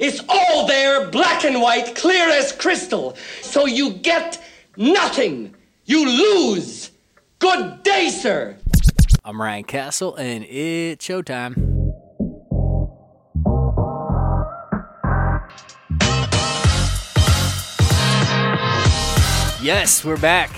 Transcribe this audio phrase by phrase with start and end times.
[0.00, 3.14] It's all there, black and white, clear as crystal.
[3.42, 4.42] So you get
[4.78, 5.54] nothing.
[5.84, 6.90] You lose.
[7.38, 8.56] Good day, sir.
[9.26, 11.92] I'm Ryan Castle, and it's showtime.
[19.62, 20.50] Yes, we're back.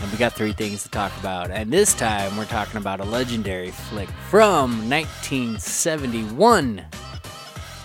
[0.00, 1.50] And we got three things to talk about.
[1.50, 6.86] And this time we're talking about a legendary flick from 1971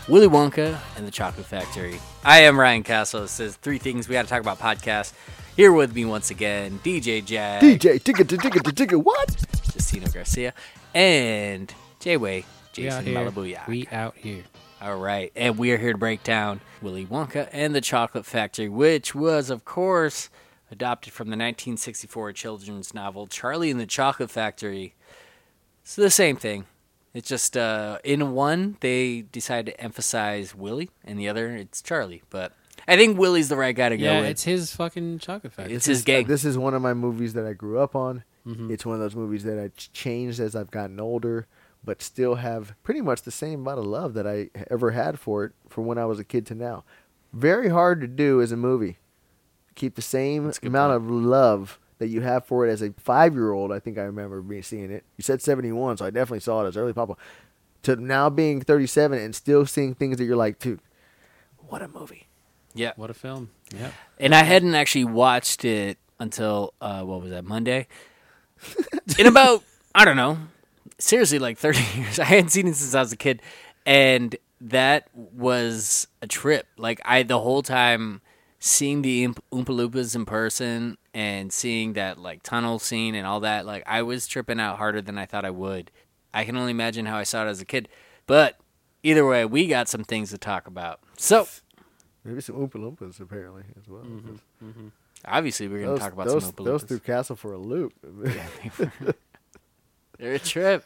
[0.07, 1.99] Willy Wonka and the Chocolate Factory.
[2.23, 3.21] I am Ryan Castle.
[3.21, 5.13] This is Three Things We Got to Talk About podcast.
[5.55, 9.29] Here with me once again, DJ JAG, DJ, tigga, tigga, tigga, what?
[9.29, 10.53] Justino Garcia,
[10.93, 13.17] and J-Way, Jason here.
[13.17, 13.65] Malabuyoc.
[13.67, 14.43] We out here.
[14.79, 18.69] All right, and we are here to break down Willy Wonka and the Chocolate Factory,
[18.69, 20.29] which was, of course,
[20.69, 24.93] adopted from the 1964 children's novel Charlie and the Chocolate Factory.
[25.81, 26.65] It's the same thing.
[27.15, 32.21] It's just uh, in one they decide to emphasize Willy, and the other it's Charlie.
[32.29, 32.51] But
[32.87, 34.29] I think Willy's the right guy to go Yeah, with.
[34.31, 35.73] it's his fucking chocolate factory.
[35.73, 36.25] It's his gang.
[36.27, 38.23] This is one of my movies that I grew up on.
[38.45, 38.69] Mm-hmm.
[38.69, 41.47] It's one of those movies that I ch- changed as I've gotten older,
[41.83, 45.45] but still have pretty much the same amount of love that I ever had for
[45.45, 46.83] it from when I was a kid to now.
[47.33, 48.97] Very hard to do as a movie.
[49.75, 52.91] Keep the same a good amount of love that you have for it as a
[52.97, 53.71] five-year-old.
[53.71, 55.03] I think I remember being seeing it.
[55.17, 57.15] You said seventy-one, so I definitely saw it as early papa.
[57.83, 60.79] To now being thirty-seven and still seeing things that you're like, dude,
[61.67, 62.27] what a movie.
[62.73, 63.51] yeah, what a film.
[63.75, 63.91] Yeah.
[64.19, 67.87] and I hadn't actually watched it until uh, what was that Monday?
[69.19, 69.63] In about
[69.93, 70.37] I don't know,
[70.99, 72.19] seriously, like thirty years.
[72.19, 73.41] I hadn't seen it since I was a kid,
[73.85, 76.67] and that was a trip.
[76.77, 78.21] Like I, the whole time
[78.59, 83.39] seeing the Oomp- Oompa Loompas in person and seeing that like tunnel scene and all
[83.39, 85.89] that, like I was tripping out harder than I thought I would.
[86.33, 87.87] I can only imagine how I saw it as a kid,
[88.27, 88.59] but
[89.01, 90.99] either way, we got some things to talk about.
[91.17, 91.47] So
[92.25, 94.03] Maybe some Oompa Loompas apparently as well.
[94.03, 94.87] Mm-hmm.
[95.25, 96.65] obviously, we're going to talk about those, some Oompa Loompas.
[96.65, 96.87] those Loompas.
[96.87, 97.93] threw Castle for a loop.
[100.19, 100.85] They're a trip.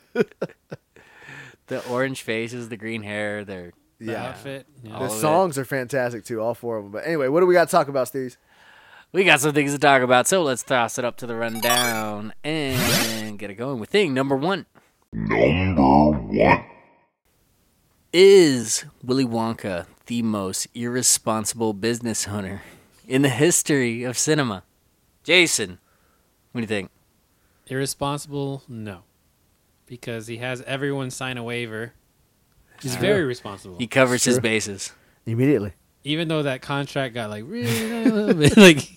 [1.68, 4.30] the orange faces, the green hair, they're yeah.
[4.30, 4.66] outfit.
[4.84, 4.92] Yeah.
[4.92, 5.20] The of it.
[5.20, 6.92] songs are fantastic too, all four of them.
[6.92, 8.38] But anyway, what do we got to talk about, Steve?
[9.12, 12.34] We got some things to talk about, so let's toss it up to the rundown
[12.44, 14.66] and get it going with thing number one.
[15.12, 16.66] Number one.
[18.14, 22.62] Is Willy Wonka the most irresponsible business owner
[23.08, 24.64] in the history of cinema?
[25.24, 25.80] Jason,
[26.52, 26.92] what do you think?
[27.68, 28.64] Irresponsible?
[28.68, 29.02] No.
[29.86, 31.94] Because he has everyone sign a waiver.
[32.82, 33.78] He's very responsible.
[33.78, 34.94] He covers his bases.
[35.26, 35.74] Immediately.
[36.04, 38.90] Even though that contract got like really a little bit like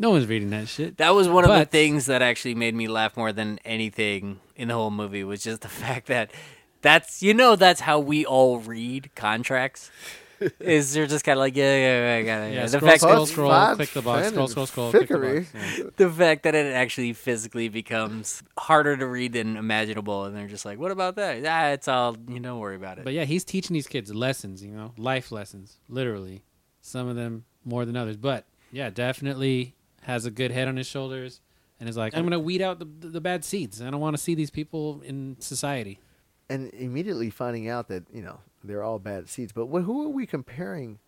[0.00, 0.96] no one's reading that shit.
[0.96, 4.68] That was one of the things that actually made me laugh more than anything in
[4.68, 6.32] the whole movie was just the fact that
[6.80, 9.90] that's you know that's how we all read contracts.
[10.60, 12.54] is they're just kind of like yeah yeah yeah, I got it.
[12.54, 14.66] Yeah, the scroll, fact scroll, that scroll, Fine, click the box, fine, scroll, and scroll,
[14.66, 15.52] scroll, click the fickery.
[15.52, 15.78] box.
[15.78, 15.84] Yeah.
[15.96, 20.64] the fact that it actually physically becomes harder to read than imaginable, and they're just
[20.64, 21.44] like, what about that?
[21.44, 22.56] Ah, it's all you know.
[22.56, 23.04] Worry about it.
[23.04, 26.42] But yeah, he's teaching these kids lessons, you know, life lessons, literally.
[26.80, 30.86] Some of them more than others, but yeah, definitely has a good head on his
[30.86, 31.40] shoulders,
[31.78, 33.80] and is like, I'm gonna weed out the the bad seeds.
[33.80, 35.98] I don't want to see these people in society.
[36.48, 39.52] And immediately finding out that, you know, they're all bad seeds.
[39.52, 40.98] But what, who are we comparing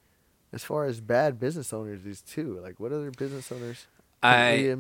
[0.52, 2.60] as far as bad business owners these two?
[2.62, 3.88] Like, what other business owners
[4.22, 4.70] I we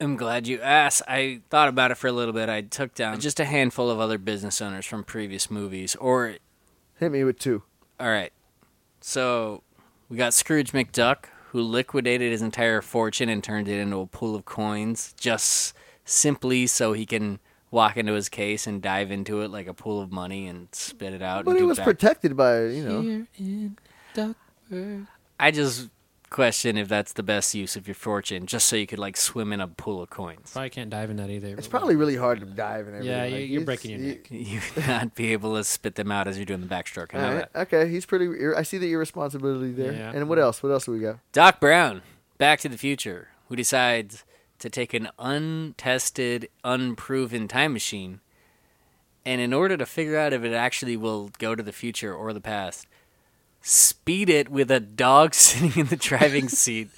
[0.00, 1.02] I'm glad you asked.
[1.06, 2.48] I thought about it for a little bit.
[2.48, 6.36] I took down just a handful of other business owners from previous movies, or
[6.98, 7.62] Hit me with two.
[8.00, 8.32] All right.
[9.00, 9.62] So
[10.08, 11.26] we got Scrooge McDuck,
[11.58, 15.74] who liquidated his entire fortune and turned it into a pool of coins just
[16.04, 17.40] simply so he can
[17.72, 21.12] walk into his case and dive into it like a pool of money and spit
[21.12, 21.44] it out.
[21.44, 23.00] But and he was back- protected by, you know.
[23.00, 23.76] Here in
[25.40, 25.88] I just
[26.30, 29.52] question if that's the best use of your fortune, just so you could like swim
[29.52, 30.50] in a pool of coins.
[30.52, 31.54] Probably can't dive in that either.
[31.56, 33.16] It's probably really hard to dive in and everything.
[33.16, 34.26] Yeah, Like, you- you're breaking your neck.
[34.30, 37.14] You would not be able to spit them out as you're doing the backstroke.
[37.14, 37.60] I know All right, that.
[37.72, 38.26] Okay, he's pretty.
[38.26, 39.92] ir- I see the irresponsibility there.
[39.92, 40.12] Yeah.
[40.14, 40.62] And what else?
[40.62, 41.18] What else do we got?
[41.32, 42.02] Doc Brown,
[42.38, 44.24] Back to the Future, who decides
[44.58, 48.20] to take an untested, unproven time machine,
[49.24, 52.32] and in order to figure out if it actually will go to the future or
[52.32, 52.86] the past,
[53.60, 56.88] speed it with a dog sitting in the driving seat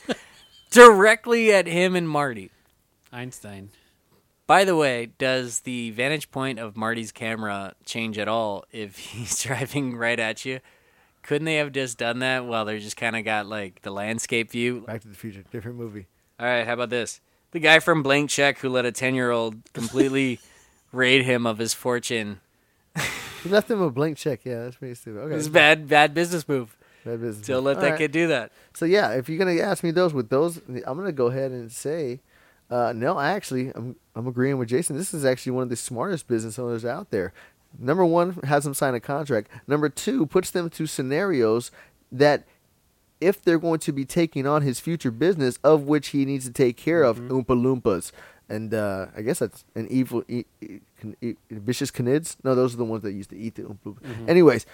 [0.71, 2.51] directly at him and Marty.
[3.13, 3.71] Einstein.
[4.47, 9.41] By the way, does the vantage point of Marty's camera change at all if he's
[9.43, 10.61] driving right at you?
[11.23, 14.51] Couldn't they have just done that while they're just kind of got like the landscape
[14.51, 14.81] view?
[14.87, 16.07] Back to the Future, different movie.
[16.39, 17.21] All right, how about this?
[17.53, 20.41] The guy from Blank Check who let a 10 year old completely
[20.93, 22.41] raid him of his fortune
[23.43, 24.41] He left him a blank check.
[24.45, 25.21] Yeah, that's pretty stupid.
[25.21, 26.77] Okay, It's a bad, bad business move.
[27.05, 27.47] Bad business.
[27.47, 27.99] Don't let All that right.
[27.99, 28.53] kid do that.
[28.75, 31.73] So yeah, if you're gonna ask me those with those, I'm gonna go ahead and
[31.73, 32.21] say,
[32.71, 34.97] uh, no, actually, I'm I'm agreeing with Jason.
[34.97, 37.33] This is actually one of the smartest business owners out there.
[37.79, 39.49] Number one, has them sign a contract.
[39.67, 41.71] Number two, puts them to scenarios
[42.11, 42.45] that,
[43.21, 46.53] if they're going to be taking on his future business, of which he needs to
[46.53, 48.11] take care of, Oompa Loompas,
[48.51, 50.81] and uh, I guess that's an evil, e- e-
[51.23, 52.37] e- Vermicious Knids.
[52.45, 54.29] No, those are the ones that used to eat the Oompa Loompas.
[54.29, 54.67] Anyways,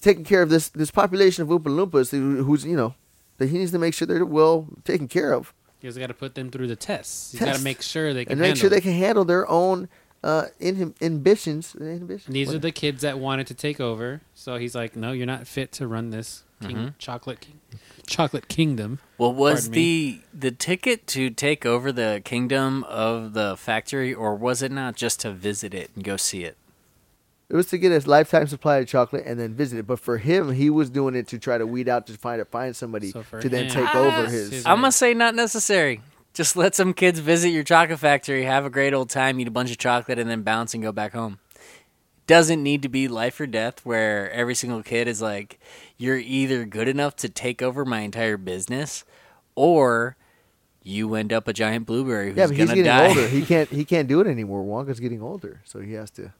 [0.00, 2.94] taking care of this this population of Oompa Loompas, who's you know
[3.38, 5.52] that he needs to make sure they're well taken care of,
[5.82, 7.34] He's got to put them through the tests.
[7.34, 9.48] You got to make sure they can and make handle sure they can handle their
[9.50, 9.88] own
[10.22, 11.74] uh, in, ambitions.
[11.74, 12.26] inhibitions.
[12.26, 14.20] And these are the kids that wanted to take over.
[14.34, 16.88] So he's like, "No, you're not fit to run this king, Mm-hmm.
[16.98, 17.60] chocolate king,
[18.06, 24.12] chocolate kingdom." Well, was the the ticket to take over the kingdom of the factory,
[24.14, 26.56] or was it not just to visit it and go see it?
[27.48, 29.86] It was to get his lifetime supply of chocolate and then visit it.
[29.86, 32.74] But for him, he was doing it to try to weed out to find find
[32.74, 34.50] somebody So for to then him- take Ah, over his.
[34.50, 36.00] his- I'm gonna say not necessary.
[36.32, 39.50] Just let some kids visit your chocolate factory, have a great old time, eat a
[39.50, 41.38] bunch of chocolate, and then bounce and go back home.
[42.26, 45.58] Doesn't need to be life or death where every single kid is like,
[45.96, 49.04] you're either good enough to take over my entire business,
[49.54, 50.16] or
[50.82, 53.08] you end up a giant blueberry who's yeah, but he's gonna getting die.
[53.08, 53.28] older.
[53.28, 54.64] He can't he can't do it anymore.
[54.64, 56.32] Wonka's getting older, so he has to.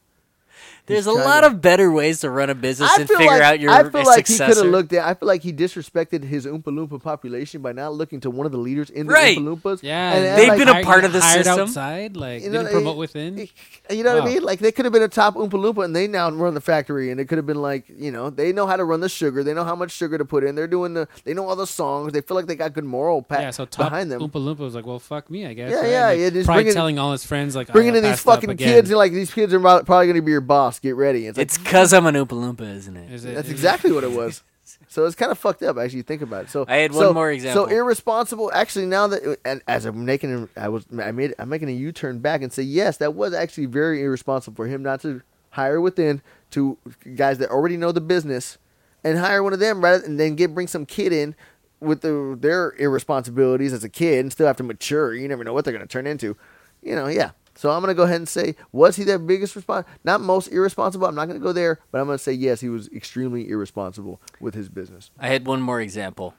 [0.87, 3.43] There's a lot to- of better ways to run a business I and figure like,
[3.43, 3.87] out your success.
[3.87, 5.06] I feel like he could have looked at.
[5.06, 8.53] I feel like he disrespected his Oompa Loompa population by not looking to one of
[8.53, 9.38] the leaders in the Right.
[9.38, 9.82] Oompa Loompas.
[9.82, 11.61] Yeah, and, and and They've like, been a part of the hired system.
[11.62, 12.17] outside.
[12.17, 13.49] Like You know, didn't promote it- within.
[13.91, 14.43] You know what I mean?
[14.43, 17.11] Like they could have been a top Oompa Loompa, and they now run the factory,
[17.11, 19.43] and it could have been like you know they know how to run the sugar,
[19.44, 21.67] they know how much sugar to put in, they're doing the, they know all the
[21.67, 24.20] songs, they feel like they got good moral pa- yeah, so top behind them.
[24.20, 25.88] Oompa Loompa was like, "Well, fuck me, I guess." Yeah, right?
[25.91, 28.20] yeah, Like, yeah, just probably bringing- telling all his friends like, oh, Bringing in these
[28.20, 30.78] fucking kids, and like these kids are probably going to be your boss.
[30.78, 31.26] Get ready.
[31.26, 33.10] It's like It's because I'm an Oompa Loompa, isn't it?
[33.10, 34.43] Is it- That's is it- exactly what it was.
[34.88, 35.76] So it's kind of fucked up.
[35.78, 36.50] Actually, you think about it.
[36.50, 37.66] So I had one so- more example.
[37.66, 38.50] So irresponsible.
[38.54, 42.19] Actually, now that and as I'm making, I was I made I'm making a U-turn
[42.20, 46.22] back and say yes, that was actually very irresponsible for him not to hire within
[46.50, 46.76] to
[47.16, 48.58] guys that already know the business
[49.04, 51.34] and hire one of them rather and then get bring some kid in
[51.81, 55.14] with the, their irresponsibilities as a kid and still have to mature.
[55.14, 56.37] You never know what they're going to turn into.
[56.82, 57.31] You know, yeah.
[57.54, 60.49] So I'm going to go ahead and say, was he the biggest respons Not most
[60.49, 61.06] irresponsible.
[61.06, 63.49] I'm not going to go there, but I'm going to say yes, he was extremely
[63.49, 65.10] irresponsible with his business.
[65.19, 66.34] I had one more example.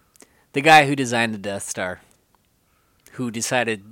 [0.54, 2.01] The guy who designed the Death Star,
[3.13, 3.83] who decided,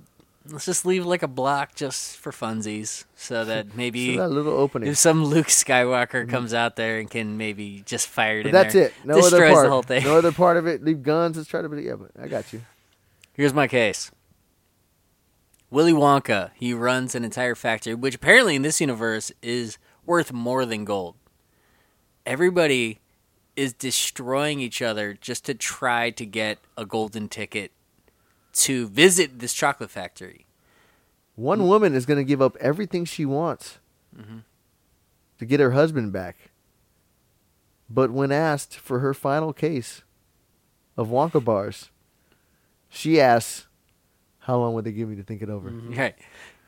[0.50, 4.53] let's just leave like a block just for funsies, so that maybe So that little
[4.53, 4.89] opening.
[4.89, 6.31] if some Luke Skywalker mm-hmm.
[6.31, 8.94] comes out there and can maybe just fire it But in that's there, it.
[9.06, 9.65] No other destroys part.
[9.65, 10.03] the whole thing.
[10.03, 10.83] No other part of it.
[10.83, 11.38] Leave guns.
[11.38, 11.81] Let's try to.
[11.81, 12.62] Yeah, but I got you.
[13.33, 14.12] Here's my case.
[15.71, 20.65] Willy Wonka, he runs an entire factory, which apparently in this universe is worth more
[20.65, 21.15] than gold.
[22.25, 23.00] Everybody
[23.56, 27.71] is destroying each other just to try to get a golden ticket
[28.53, 30.45] to visit this chocolate factory.
[31.35, 33.79] One woman is going to give up everything she wants
[34.13, 34.39] Mm-hmm.
[35.39, 36.51] to get her husband back.
[37.89, 40.01] But when asked for her final case
[40.97, 41.89] of Wonka bars,
[42.89, 43.68] she asks,
[44.42, 45.98] "How long would they give me to think it over?" Mm-hmm.
[45.98, 46.16] Right.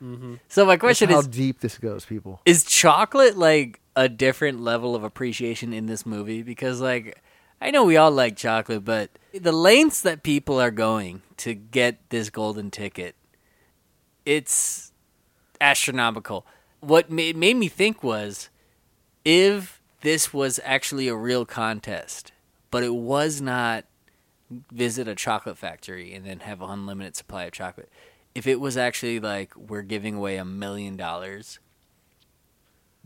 [0.02, 0.34] Mm-hmm.
[0.48, 2.40] So my That's is: How deep this goes, people.
[2.44, 7.22] is chocolate like a different level of appreciation in this movie because like
[7.60, 12.10] I know we all like chocolate but the lengths that people are going to get
[12.10, 13.14] this golden ticket
[14.26, 14.92] it's
[15.60, 16.46] astronomical
[16.80, 18.50] what made, made me think was
[19.24, 22.32] if this was actually a real contest
[22.70, 23.84] but it was not
[24.72, 27.90] visit a chocolate factory and then have an unlimited supply of chocolate
[28.34, 31.58] if it was actually like we're giving away a million dollars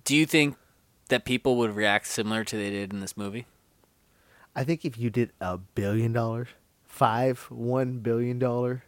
[0.09, 0.57] do you think
[1.09, 3.47] that people would react similar to they did in this movie?
[4.57, 6.49] I think if you did a billion dollars,
[6.87, 8.85] five one billion dollar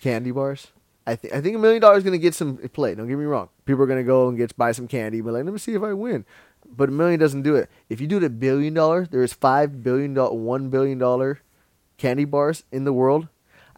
[0.00, 0.68] candy bars,
[1.06, 2.94] I think I think a million dollars is to get some play.
[2.94, 3.50] Don't get me wrong.
[3.66, 5.82] People are to go and get buy some candy, but like, let me see if
[5.82, 6.24] I win.
[6.68, 7.68] But a million doesn't do it.
[7.88, 11.42] If you do it a billion dollars, there is five billion dollar, one billion dollar
[11.98, 13.28] candy bars in the world.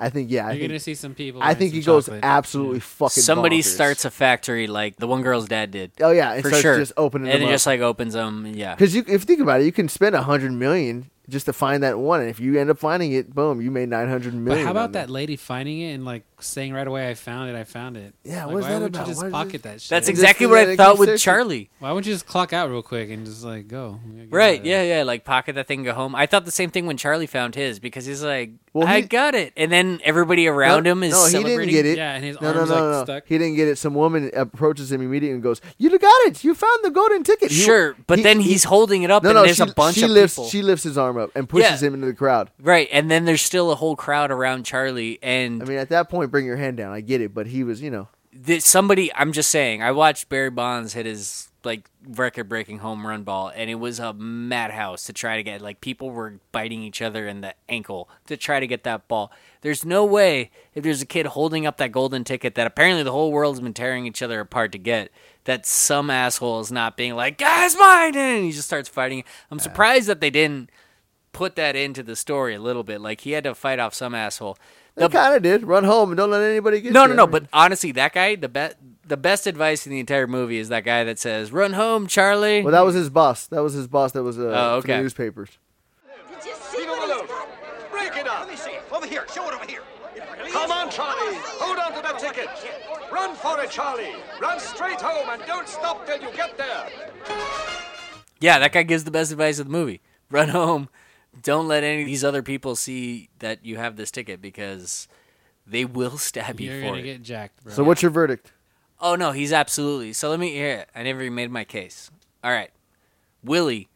[0.01, 0.47] I think yeah.
[0.47, 1.43] I You're think, gonna see some people.
[1.43, 2.25] I think some it goes chocolate.
[2.25, 3.23] absolutely fucking.
[3.23, 3.75] Somebody bonkers.
[3.75, 5.91] starts a factory like the one girl's dad did.
[6.01, 6.79] Oh yeah, and for sure.
[6.79, 7.55] just opening and them it up.
[7.55, 8.47] just like opens them.
[8.47, 8.75] Yeah.
[8.75, 11.53] Because you, if you think about it, you can spend a hundred million just to
[11.53, 14.35] find that one, and if you end up finding it, boom, you made nine hundred
[14.35, 14.65] million.
[14.65, 15.07] But how about there.
[15.07, 18.15] that lady finding it and like saying right away, "I found it, I found it."
[18.25, 19.07] Yeah, like, what's why that would about?
[19.07, 19.91] you just Why pocket that shit?
[19.91, 21.21] That's exactly what I thought with.
[21.21, 21.71] Charlie.
[21.81, 24.01] Why wouldn't you just clock out real quick and just like go?
[24.31, 24.65] Right.
[24.65, 24.83] Yeah.
[24.83, 25.03] Yeah.
[25.03, 26.15] Like pocket that thing, go home.
[26.15, 29.07] I thought the same thing when Charlie found his because he's like, Well, I he-
[29.07, 29.53] got it.
[29.57, 31.59] And then everybody around no, him is no, he celebrating.
[31.69, 31.97] didn't get it.
[31.99, 33.05] Yeah, and his no, no, arms, no, like, no.
[33.05, 33.23] stuck.
[33.27, 33.77] He didn't get it.
[33.79, 36.43] Some woman approaches him immediately and goes, "You got it.
[36.45, 39.23] You found the golden ticket." He- Sure, but he- then he- he's holding it up,
[39.23, 39.43] No, and no.
[39.45, 40.37] there's She, a bunch she of lifts.
[40.37, 40.49] people.
[40.51, 41.89] She lifts his arm up and pushes Yeah.
[41.89, 42.51] him into the crowd.
[42.63, 46.09] Right, and then there's still a whole crowd around Charlie, and I mean, at that
[46.09, 46.93] point, bring your hand down.
[46.93, 48.09] I get it, but he was, you know,
[48.47, 49.13] th- somebody.
[49.15, 49.83] I'm just saying.
[49.83, 54.13] I watched Barry Bonds hit his like record-breaking home run ball, and it was a
[54.13, 55.61] madhouse to try to get.
[55.61, 59.33] Like people were biting each other in the ankle to try to get that ball.
[59.61, 63.13] There's no way if there's a kid holding up that golden ticket that apparently the
[63.13, 65.11] whole world's been tearing each other apart to get.
[65.45, 69.25] That some asshole is not being like, "Guys, mine!" and he just starts fighting.
[69.51, 70.71] I'm surprised that they didn't
[71.33, 73.01] put that into the story a little bit.
[73.01, 74.59] Like he had to fight off some asshole.
[74.99, 75.65] They kind of did.
[75.67, 77.09] Run home and don't let anybody get no, you.
[77.09, 77.27] no, no.
[77.27, 78.77] But honestly, that guy, the best,
[79.07, 82.63] the best advice in the entire movie is that guy that says, "Run home, Charlie."
[82.63, 83.47] well, that was his boss.
[83.47, 84.13] That was his boss.
[84.13, 85.03] That was uh, Oh, for the okay.
[85.03, 85.51] newspapers.
[86.41, 87.91] Did you see what he's got?
[87.91, 88.41] Break it up.
[88.41, 88.83] Let me see it.
[88.93, 89.25] Over here.
[89.35, 89.83] Show it over here.
[90.53, 91.37] Come on, Charlie.
[91.61, 92.49] Hold on to that ticket.
[93.13, 94.15] Run for it, Charlie.
[94.41, 96.89] Run straight home and don't stop till you get there.
[98.41, 100.01] yeah, that guy gives the best advice of the movie.
[100.31, 100.89] Run home.
[101.43, 105.09] Don't let any of these other people see that you have this ticket because
[105.67, 107.05] they will stab you You're for gonna it.
[107.05, 107.73] get jacked, bro.
[107.73, 108.53] So, what's your verdict?
[109.01, 110.13] Oh no, he's absolutely.
[110.13, 110.89] So let me hear it.
[110.95, 112.11] I never even made my case.
[112.43, 112.71] All right,
[113.43, 113.89] Willy.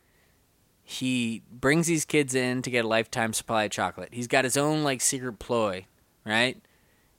[0.85, 4.11] He brings these kids in to get a lifetime supply of chocolate.
[4.13, 5.87] He's got his own like secret ploy,
[6.27, 6.61] right?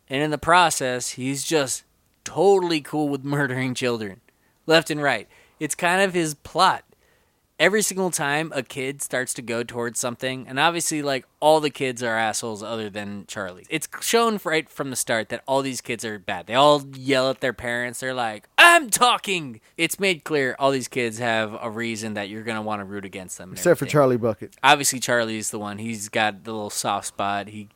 [0.10, 1.84] And in the process, he's just
[2.24, 4.22] totally cool with murdering children,
[4.68, 5.28] left and right.
[5.60, 6.84] It's kind of his plot.
[7.64, 11.70] Every single time a kid starts to go towards something, and obviously, like all the
[11.70, 13.66] kids are assholes other than Charlie.
[13.70, 16.48] It's shown right from the start that all these kids are bad.
[16.48, 18.02] They all yell at their parents.
[18.02, 22.44] They're like, "I'm talking." It's made clear all these kids have a reason that you're
[22.44, 23.54] gonna want to root against them.
[23.54, 24.58] Except for Charlie Bucket.
[24.62, 25.78] obviously Charlie's the one.
[25.78, 27.48] He's got the little soft spot.
[27.48, 27.70] He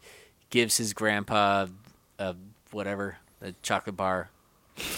[0.49, 1.67] gives his grandpa
[2.19, 2.35] a
[2.71, 4.31] whatever a chocolate bar.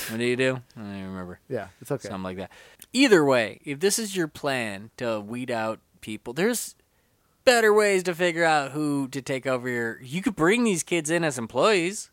[0.09, 0.61] What do you do?
[0.75, 1.39] I don't even remember.
[1.47, 2.09] Yeah, it's okay.
[2.09, 2.51] Something like that.
[2.91, 6.75] Either way, if this is your plan to weed out people, there's
[7.45, 10.01] better ways to figure out who to take over your.
[10.01, 12.09] You could bring these kids in as employees,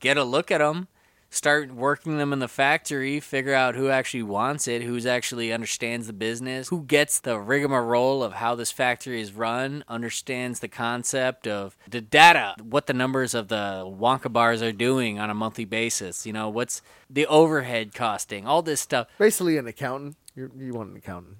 [0.00, 0.88] get a look at them,
[1.32, 6.06] start working them in the factory, figure out who actually wants it, who's actually understands
[6.06, 11.48] the business, who gets the rigmarole of how this factory is run, understands the concept
[11.48, 15.64] of the data, what the numbers of the Wonka bars are doing on a monthly
[15.64, 16.26] basis.
[16.26, 19.08] You know, what's the overhead costing, all this stuff.
[19.18, 20.16] Basically, an accountant.
[20.34, 21.38] You're, you want an accountant.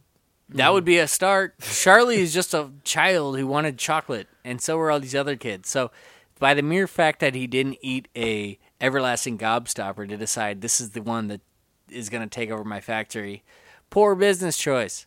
[0.50, 1.58] That would be a start.
[1.60, 5.70] Charlie is just a child who wanted chocolate, and so were all these other kids.
[5.70, 5.90] So,
[6.38, 10.90] by the mere fact that he didn't eat a everlasting gobstopper to decide this is
[10.90, 11.40] the one that
[11.88, 13.42] is going to take over my factory,
[13.88, 15.06] poor business choice.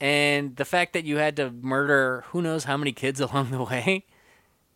[0.00, 3.62] And the fact that you had to murder who knows how many kids along the
[3.62, 4.06] way.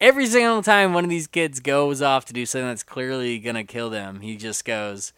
[0.00, 3.56] Every single time one of these kids goes off to do something that's clearly going
[3.56, 5.12] to kill them, he just goes,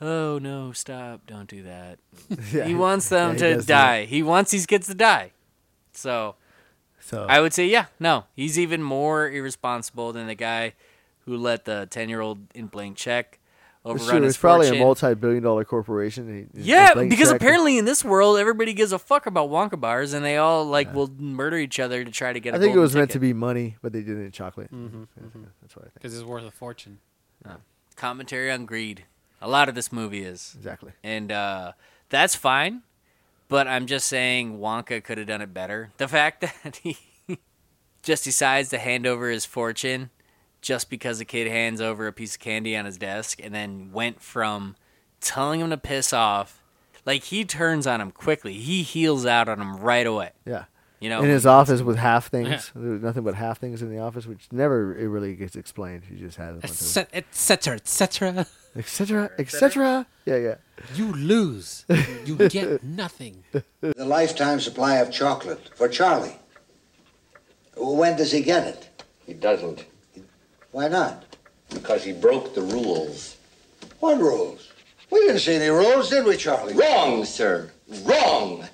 [0.00, 2.00] Oh no, stop, don't do that.
[2.52, 2.64] Yeah.
[2.64, 3.66] He wants them Yeah, he to do that.
[3.66, 4.04] die.
[4.06, 5.30] He wants these kids to die.
[5.92, 6.34] So
[6.98, 10.72] So I would say, yeah, no, he's even more irresponsible than the guy
[11.24, 13.38] who let the ten-year-old in blank check
[13.86, 16.48] overrun sure, his it's probably a multi-billion-dollar corporation.
[16.54, 17.36] he- yeah, because check.
[17.36, 20.94] apparently in this world, everybody gives a fuck about Wonka bars, and they all like
[20.94, 22.54] will murder each other to try to get.
[22.54, 24.30] I a think it golden was meant to be money, but they did it in
[24.32, 24.72] chocolate.
[24.72, 25.26] Mm-hmm, Yeah,
[25.60, 25.94] That's what I think.
[25.94, 26.98] because it's worth a fortune.
[27.96, 29.04] commentary on greed.
[29.42, 30.54] A lot of this movie is.
[30.56, 30.92] Exactly.
[31.02, 31.72] and uh,
[32.08, 32.82] that's fine.
[33.48, 35.90] But I'm just saying Wonka could have done it better.
[35.98, 36.96] The fact that he
[38.02, 40.08] just decides to hand over his fortune
[40.64, 43.90] just because a kid hands over a piece of candy on his desk, and then
[43.92, 44.74] went from
[45.20, 46.62] telling him to piss off,
[47.04, 48.54] like he turns on him quickly.
[48.54, 50.30] He heals out on him right away.
[50.46, 50.64] Yeah.
[51.00, 52.72] You know, in his office with half things.
[52.74, 56.04] There was nothing but half things in the office, which never it really gets explained.
[56.08, 57.74] He just had a bunch of Etc.
[57.74, 57.76] Etc.
[58.74, 59.30] etc.
[59.38, 60.06] etc.
[60.24, 60.54] Yeah, yeah.
[60.94, 61.84] You lose.
[62.24, 63.44] You get nothing.
[63.52, 66.38] The lifetime supply of chocolate for Charlie.
[67.76, 68.88] When does he get it?
[69.26, 69.84] He doesn't,
[70.74, 71.22] Why not?
[71.70, 73.36] because he broke the rules.
[74.00, 74.72] What rules?
[75.10, 76.74] We didn't see any rules, did we, Charlie?
[76.74, 77.70] Wrong, sir.
[78.02, 78.64] Wrong.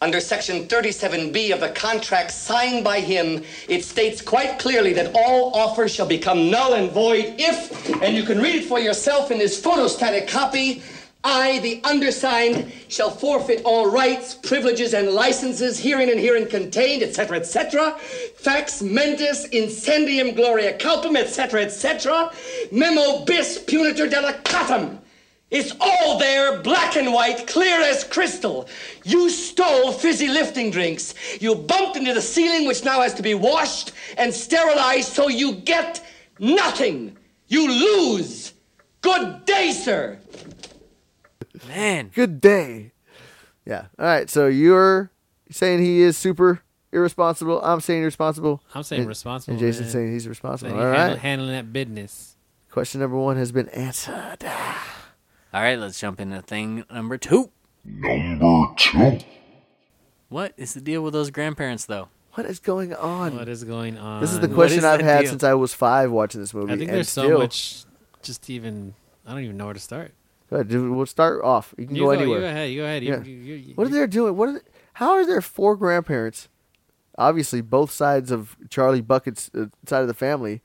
[0.00, 5.54] Under Section 37B of the contract signed by him, it states quite clearly that all
[5.54, 9.38] offers shall become null and void if, and you can read it for yourself in
[9.38, 10.82] this photostatic copy,
[11.24, 17.38] I, the undersigned, shall forfeit all rights, privileges, and licenses herein and herein contained, etc.,
[17.38, 17.96] etc.
[18.36, 22.30] Fax mentis incendium gloria cultum, etc., etc.
[22.70, 24.98] Memo bis punitor delicatum.
[25.50, 28.68] It's all there, black and white, clear as crystal.
[29.04, 31.14] You stole fizzy lifting drinks.
[31.40, 35.54] You bumped into the ceiling, which now has to be washed and sterilized, so you
[35.54, 36.04] get
[36.38, 37.16] nothing.
[37.48, 38.52] You lose.
[39.00, 40.18] Good day, sir.
[41.68, 42.92] Man, Good day.
[43.66, 43.86] Yeah.
[43.98, 44.28] All right.
[44.28, 45.10] So you're
[45.50, 46.60] saying he is super
[46.92, 47.60] irresponsible.
[47.62, 48.62] I'm saying irresponsible.
[48.74, 49.52] I'm saying And- responsible.
[49.54, 49.92] And Jason's man.
[49.92, 50.70] saying he's responsible.
[50.72, 51.18] Saying All handle- right.
[51.18, 52.36] handling that business.
[52.70, 54.38] Question number one has been answered.
[54.44, 57.50] all right, let's jump into thing number two.
[57.84, 59.18] Number two.
[60.28, 62.08] What is the deal with those grandparents, though?
[62.32, 63.36] What is going on?
[63.36, 64.20] What is going on?
[64.20, 65.30] this is the question is I've had deal?
[65.30, 66.72] since I was five watching this movie.
[66.72, 67.84] I think and there's so much.
[68.22, 68.94] Just even,
[69.24, 70.12] I don't even know where to start.
[70.50, 71.74] Go ahead, dude, we'll start off.
[71.78, 72.38] You can You go, go, anywhere.
[72.38, 72.70] you go ahead.
[72.70, 73.02] You go ahead.
[73.04, 73.22] You- Yeah.
[73.24, 74.36] you- you- you- What are they doing?
[74.36, 74.60] What are they,
[74.94, 76.48] how are there four grandparents?
[77.16, 80.62] Obviously, both sides of Charlie Bucket's uh, side of the family,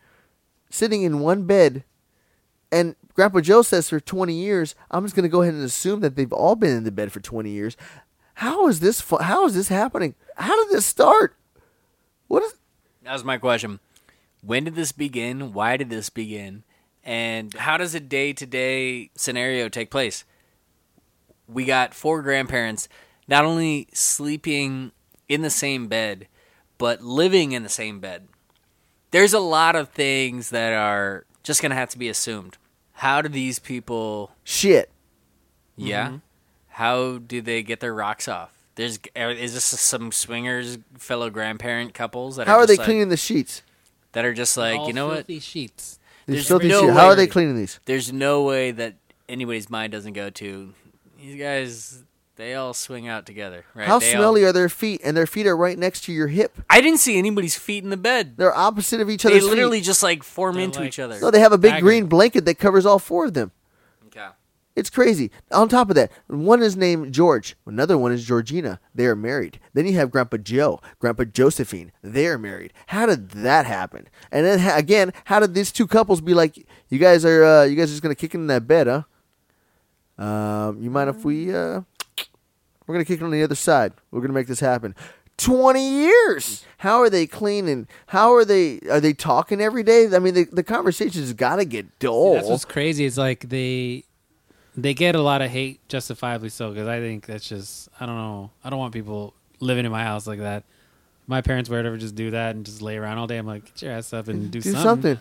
[0.70, 1.84] sitting in one bed,
[2.72, 4.76] and Grandpa Joe says for twenty years.
[4.92, 7.12] I'm just going to go ahead and assume that they've all been in the bed
[7.12, 7.78] for twenty years.
[8.36, 9.00] How is this?
[9.02, 10.16] fu- How is this happening?
[10.38, 11.36] How did this start?
[12.28, 12.54] What is?
[13.04, 13.80] That was my question.
[14.42, 15.52] When did this begin?
[15.54, 16.64] Why did this begin?
[17.04, 20.24] And how does a day to day scenario take place?
[21.48, 22.88] We got four grandparents
[23.28, 24.92] not only sleeping
[25.28, 26.28] in the same bed,
[26.78, 28.28] but living in the same bed.
[29.12, 32.58] There's a lot of things that are just going to have to be assumed.
[32.94, 34.92] How do these people, Shit.
[35.78, 36.08] yeah?
[36.08, 36.16] Mm-hmm.
[36.70, 38.52] How do they get their rocks off?
[38.76, 42.86] There's uh, is this some swingers fellow grandparent couples that How are just they like-
[42.86, 43.64] cleaning the sheets?
[44.14, 45.99] that are just like all you know what filthy sheets.
[46.30, 46.94] These There's filthy no sheets.
[46.94, 47.80] How are they cleaning these?
[47.86, 48.96] there's no way that
[49.28, 50.74] anybody's mind doesn't go to
[51.18, 52.04] these guys
[52.36, 55.02] they all swing out together right How They all- smelly are their feet?
[55.04, 56.58] And their feet are right next to your hip.
[56.70, 59.34] i didn't see anybody's feet in the bed They're opposite of each other.
[59.36, 59.86] they other's literally feet.
[59.86, 61.84] just like form They're into like- each other No, they have a big Staggered.
[61.84, 63.52] green blanket that covers all four of them.
[64.76, 65.30] It's crazy.
[65.52, 67.56] On top of that, one is named George.
[67.66, 68.80] Another one is Georgina.
[68.96, 69.60] They are married.
[69.74, 71.92] Then you have Grandpa Joe, Grandpa Josephine.
[72.02, 72.72] They are married.
[72.88, 74.08] How did that happen?
[74.32, 76.66] And then again, how did these two couples be like?
[76.90, 79.04] You guys are uh, you guys are just gonna kick in that bed, huh?
[80.24, 81.82] Um, you mind if we uh,
[82.86, 83.94] we're gonna kick it on the other side?
[84.12, 84.96] We're gonna make this happen.
[85.38, 86.66] Twenty years.
[86.80, 87.88] How are they cleaning?
[88.08, 88.80] How are they?
[88.90, 90.08] Are they talking every day?
[90.14, 92.34] I mean, the the conversation's got to get dull.
[92.36, 93.06] That's what's crazy.
[93.06, 94.04] Is like they
[94.84, 96.70] they get a lot of hate, justifiably so.
[96.72, 98.52] Because I think that's just I don't know.
[98.64, 100.64] I don't want people living in my house like that.
[101.28, 103.38] My parents would ever just do that and just lay around all day.
[103.38, 104.84] I'm like, get your ass up and do, Do something.
[104.84, 105.20] something.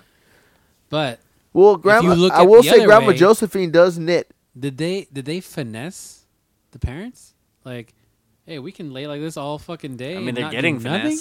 [0.88, 1.20] But
[1.52, 4.30] Well, grandma, look I will say, Grandma way- Josephine does knit.
[4.58, 6.24] did they did they finesse
[6.70, 7.34] the parents?
[7.64, 7.92] Like,
[8.46, 10.12] hey, we can lay like this all fucking day.
[10.14, 11.18] i and mean they're not do getting nothing?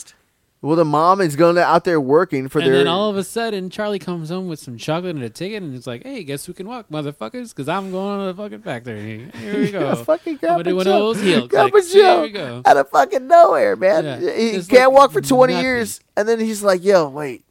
[0.59, 2.77] Finessed Well, the mom is going to out there working for And their.
[2.79, 5.75] then all of a sudden, Charlie comes home with some chocolate and a ticket, and
[5.75, 7.49] it's like, "Hey, guess who can walk, motherfuckers?
[7.49, 9.29] Because I'm going to the fucking factory.
[9.39, 9.79] Here we go.
[9.81, 11.09] Yeah, fucking I'm gonna do one Joe.
[11.09, 11.93] of those heel clicks.
[11.93, 12.61] Here we go.
[12.65, 14.03] out of fucking nowhere, man.
[14.05, 15.65] Yeah, He just can't like walk for twenty nothing.
[15.65, 17.43] years, and then he's like, "Yo, wait,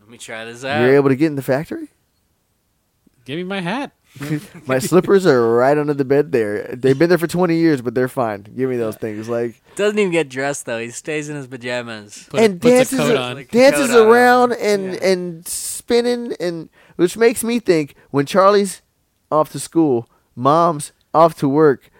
[0.00, 1.88] let me try this out you're able to get in the factory?
[3.24, 3.92] Give me my hat.
[4.66, 6.64] My slippers are right under the bed there.
[6.74, 8.42] They've been there for twenty years, but they're fine.
[8.42, 12.26] Give me those things, like." doesn't even get dressed though he stays in his pajamas
[12.30, 13.34] Put, and dances a coat on.
[13.36, 14.12] Like- dances coat on.
[14.12, 18.82] around and and spinning and which makes me think when Charlie's
[19.30, 21.90] off to school, mom's off to work.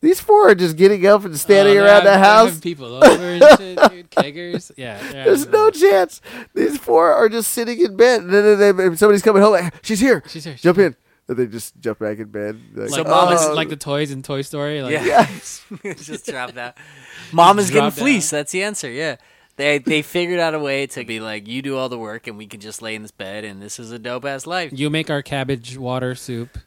[0.00, 2.60] These four are just getting up and standing Oh, around the having- they're having house.
[2.60, 4.10] People over and shit, dude.
[4.12, 4.70] Keggers.
[4.76, 4.96] Yeah.
[5.12, 6.20] There's having- no chance.
[6.54, 8.22] These four are just sitting in bed.
[8.22, 10.22] And then they, if somebody's coming home, like, she's here.
[10.28, 10.86] She's here, Jump here.
[10.86, 10.92] in.
[10.92, 10.96] And
[11.28, 12.58] they just jump back in bed.
[12.74, 14.82] Like, Like, So mom is oh, like the toys in Toy Story.
[14.82, 15.26] Like, yeah.
[15.94, 16.76] Just drop that.
[17.32, 18.30] Mom is getting Drop fleeced.
[18.30, 19.16] That's the answer yeah.
[19.56, 22.38] They they figured out a way to be like you do all the work and
[22.38, 24.72] we can just lay in this bed and this is a dope ass life.
[24.74, 26.58] You make our cabbage water soup,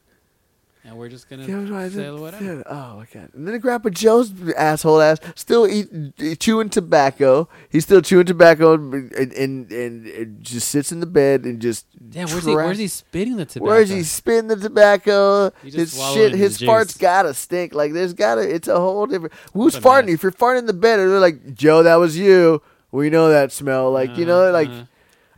[0.84, 2.44] and we're just gonna Yeah, say whatever.
[2.44, 3.30] yeah, Oh my god!
[3.34, 7.48] And then Grandpa Joe's asshole ass still eat, chewing tobacco.
[7.70, 9.34] He's still chewing tobacco and, and,
[9.72, 9.72] and,
[10.08, 11.86] and just sits in the bed and just.
[12.12, 12.56] Yeah, where's he?
[12.56, 13.65] Where's he spitting the tobacco?
[13.70, 15.52] Where's he spitting the tobacco?
[15.63, 17.74] His shit, it his farts gotta stink.
[17.74, 18.41] Like there's gotta.
[18.41, 19.34] It's a whole different.
[19.54, 20.06] Who's farting?
[20.08, 20.15] mess.
[20.15, 22.62] If you're farting in the bed, they're like, Joe, that was you.
[22.91, 23.91] We know that smell.
[23.91, 24.67] Like you know, Uh-huh, like.
[24.70, 24.84] uh-huh.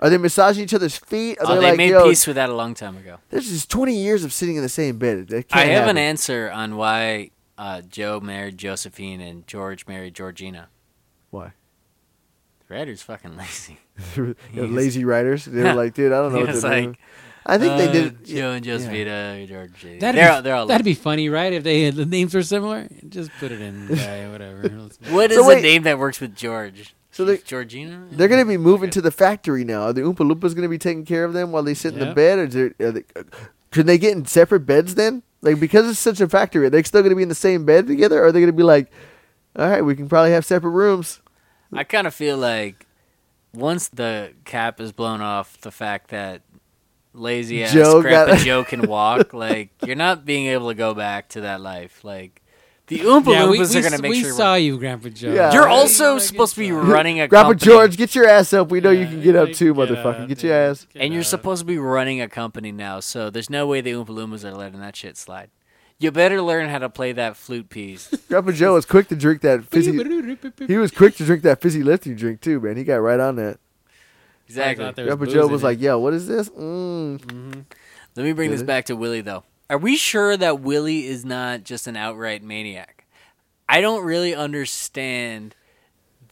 [0.04, 1.40] Are they massaging each other's feet?
[1.40, 3.50] Are oh, they, they like, made yo, peace with that a long time ago This
[3.50, 5.30] is 20 years of sitting in the same bed.
[5.34, 10.68] I can't have an answer on why uh, Joe married Josephine and George married Georgina.
[11.32, 11.54] Why?
[12.68, 13.80] The writer's fucking lazy.
[14.18, 15.46] You know, lazy writers.
[15.46, 16.88] They were like, dude, I don't know He what was to do.
[16.90, 17.00] like,
[17.46, 18.26] I think they Uh, did.
[18.26, 20.00] Joe and Josephina, Georgina.
[20.00, 21.52] That'd, they're, be, they're all that'd be funny, right?
[21.54, 24.68] If they the names were similar, just put it in guy, whatever.
[24.70, 26.94] Let's- What is So a wait- name that works with George?
[27.14, 28.08] So they- Georgina?
[28.12, 29.84] They're gonna be moving to the factory now.
[29.84, 32.14] Are the Oompa Loompas gonna be taking care of them while they sit in the
[32.14, 33.04] bed, or is there, are they,
[33.72, 35.24] could they get in separate beds then?
[35.42, 37.66] Like because it's such a factory, are they still going to be in the same
[37.66, 38.22] bed together?
[38.22, 38.92] Or are they going to be like,
[39.58, 41.20] all right, we can probably have separate rooms?
[41.74, 42.86] I kind of feel like
[43.54, 46.44] once the cap is blown off, the fact that
[47.14, 50.94] lazy ass Joe Grandpa got- Joe can walk, like you're not being able to go
[50.94, 52.04] back to that life.
[52.06, 52.42] Like
[52.98, 54.34] the Oompa yeah, we, Loompas we, are going to make we sure.
[54.34, 55.34] saw you, Grandpa Joe.
[55.34, 55.54] Yeah.
[55.54, 55.72] You're Right.
[55.72, 58.70] also supposed to be running a Grandpa company, George, get your ass up.
[58.72, 60.22] We know you can get up too, get motherfucker.
[60.24, 60.70] up, Get your yeah.
[60.70, 60.88] ass.
[60.96, 63.00] and you're supposed to be running a company now.
[63.00, 65.50] So there's no way the Oompa Loompas are letting that shit slide.
[66.00, 68.08] You better learn how to play that flute piece.
[68.30, 69.92] Grandpa Joe was quick to drink that fizzy.
[70.68, 72.76] he was quick to drink that fizzy lifting drink too, man.
[72.78, 73.60] He got right on that.
[74.48, 74.84] exactly.
[74.84, 77.66] thought there Grandpa Joe was like, "Yo, what is this?" Mm.
[78.16, 78.68] Let me bring this Really?
[78.68, 79.44] back to Willy though.
[79.70, 83.06] Are we sure that Willy is not just an outright maniac?
[83.68, 85.56] I don't really understand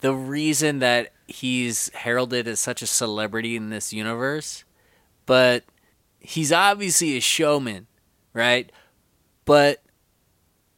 [0.01, 4.63] the reason that he's heralded as such a celebrity in this universe,
[5.25, 5.63] but
[6.19, 7.87] he's obviously a showman,
[8.33, 8.71] right?
[9.45, 9.81] But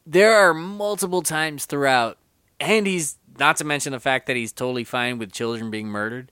[0.06, 2.18] there are multiple times throughout,
[2.60, 6.32] and he's not to mention the fact that he's totally fine with children being murdered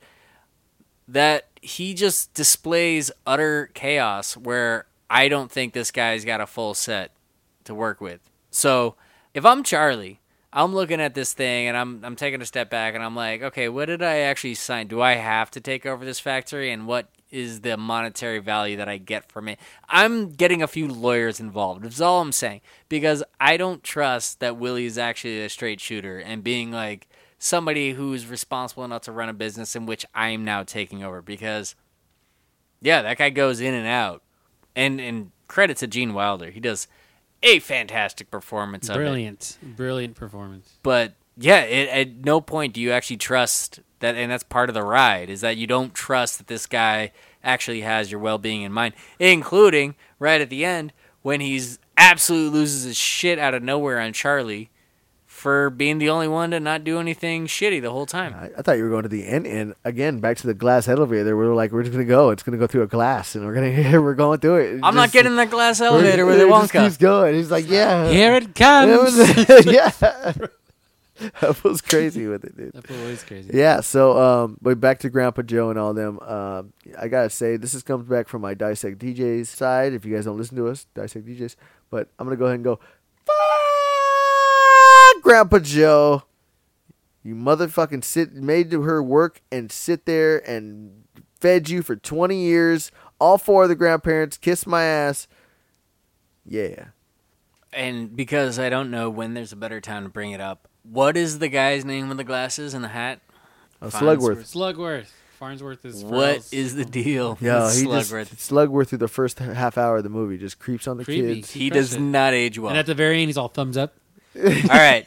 [1.07, 6.73] that he just displays utter chaos where I don't think this guy's got a full
[6.73, 7.11] set
[7.65, 8.21] to work with.
[8.49, 8.95] So
[9.33, 10.21] if I'm Charlie,
[10.53, 13.41] I'm looking at this thing and I'm I'm taking a step back and I'm like,
[13.41, 14.87] okay, what did I actually sign?
[14.87, 18.87] Do I have to take over this factory and what is the monetary value that
[18.87, 19.59] I get from it?
[19.89, 21.83] I'm getting a few lawyers involved.
[21.83, 22.61] That's all I'm saying.
[22.87, 27.91] Because I don't trust that Willy is actually a straight shooter and being like somebody
[27.91, 31.75] who's responsible enough to run a business in which I'm now taking over because
[32.81, 34.23] yeah, that guy goes in and out.
[34.75, 36.49] And and credit to Gene Wilder.
[36.49, 36.87] He does
[37.43, 40.77] a fantastic performance brilliant, brilliant performance.
[40.83, 44.75] But yeah, it, at no point do you actually trust that, and that's part of
[44.75, 47.11] the ride is that you don't trust that this guy
[47.43, 52.83] actually has your well-being in mind, including right at the end when he's absolutely loses
[52.83, 54.69] his shit out of nowhere on Charlie
[55.41, 58.33] for being the only one to not do anything shitty the whole time.
[58.35, 60.87] I, I thought you were going to the end and again, back to the glass
[60.87, 61.35] elevator.
[61.35, 62.29] We are like, we're just gonna go.
[62.29, 64.73] It's gonna go through a glass, and we're gonna we're going through it.
[64.75, 66.83] It I'm not getting in that glass elevator with it the just Wonka.
[66.85, 67.33] keeps going.
[67.35, 69.17] He's like, yeah, Here it It comes.
[69.17, 69.89] was- yeah.
[71.41, 72.73] that was crazy with it, dude.
[72.73, 73.51] That is crazy.
[73.53, 76.19] Yeah, so um, but back to Grandpa Joe and all them.
[76.19, 79.93] Um, I gotta say, this is comes back from my Dissect DJs side.
[79.93, 81.55] If you guys don't listen to us, Dissect DJs,
[81.89, 82.79] but I'm gonna go ahead and go.
[83.25, 83.35] Fuck
[85.21, 86.23] Grandpa Joe.
[87.23, 91.03] You motherfucking sit made to her work and sit there and
[91.39, 92.91] fed you for 20 years.
[93.19, 95.27] All four of the grandparents kissed my ass.
[96.45, 96.85] Yeah.
[97.73, 101.15] And because I don't know when there's a better time to bring it up, what
[101.15, 103.21] is the guy's name with the glasses and the hat?
[103.81, 104.39] Uh, Farnsworth.
[104.51, 104.75] Slugworth.
[104.75, 105.07] Slugworth.
[105.39, 107.37] Farnsworth is What Pharrell's- is the deal?
[107.41, 108.29] Yeah, with he Slugworth?
[108.29, 111.35] just Slugworth through the first half hour of the movie just creeps on the Creepy.
[111.35, 111.51] kids.
[111.51, 111.99] he crushed does it.
[112.01, 112.69] not age well.
[112.69, 113.93] And at the very end, he's all thumbs up.
[114.35, 115.05] All right,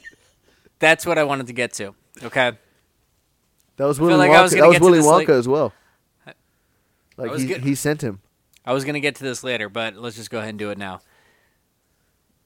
[0.79, 1.95] that's what I wanted to get to.
[2.23, 2.53] Okay,
[3.77, 4.59] That was Willy like I was Wonka.
[4.61, 5.73] That was Willy Wonka like- as well.
[7.17, 8.21] Like he, good- he sent him.
[8.67, 10.79] I was gonna get to this later, but let's just go ahead and do it
[10.79, 11.01] now.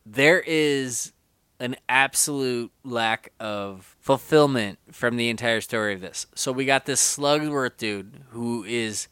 [0.04, 1.12] There is
[1.60, 6.26] an absolute lack of fulfillment from the entire story of this.
[6.34, 9.08] So we got this Slugworth dude who is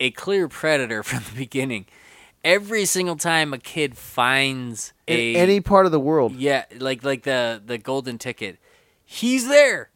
[0.00, 1.86] a clear predator from the beginning.
[2.44, 6.34] Every single time a kid finds In a any part of the world.
[6.34, 8.58] Yeah, like like the the golden ticket.
[9.04, 9.90] He's there.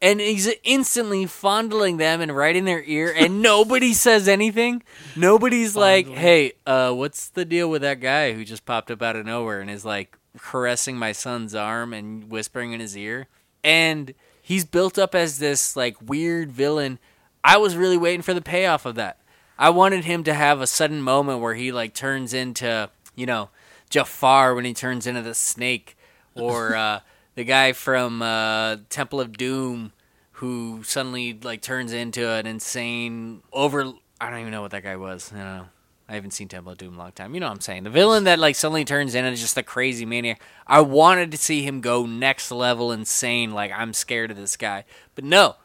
[0.00, 4.82] And he's instantly fondling them and right in their ear and nobody says anything.
[5.16, 9.16] Nobody's like, "Hey, uh what's the deal with that guy who just popped up out
[9.16, 13.26] of nowhere and is like caressing my son's arm and whispering in his ear?"
[13.64, 16.98] And he's built up as this like weird villain.
[17.42, 19.18] I was really waiting for the payoff of that.
[19.58, 23.50] I wanted him to have a sudden moment where he like turns into, you know,
[23.90, 25.96] Jafar when he turns into the snake,
[26.34, 27.00] or uh,
[27.34, 29.92] the guy from uh, Temple of Doom
[30.38, 33.92] who suddenly like turns into an insane over.
[34.20, 35.32] I don't even know what that guy was.
[35.32, 35.66] I don't know.
[36.08, 37.34] I haven't seen Temple of Doom in a long time.
[37.34, 37.82] You know what I'm saying?
[37.82, 40.40] The villain that like suddenly turns into just a crazy maniac.
[40.66, 43.50] I wanted to see him go next level insane.
[43.50, 44.84] Like I'm scared of this guy,
[45.16, 45.56] but no.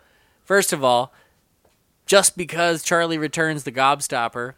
[0.44, 1.14] First of all,
[2.06, 4.54] just because Charlie returns the gobstopper,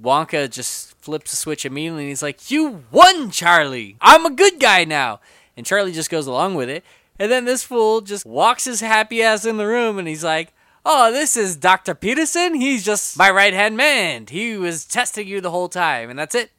[0.00, 3.96] Wonka just flips a switch immediately and he's like, You won, Charlie!
[4.00, 5.20] I'm a good guy now!
[5.56, 6.84] And Charlie just goes along with it.
[7.18, 10.52] And then this fool just walks his happy ass in the room and he's like,
[10.84, 11.94] Oh, this is Dr.
[11.94, 12.54] Peterson?
[12.54, 14.26] He's just my right hand man.
[14.28, 16.50] He was testing you the whole time, and that's it.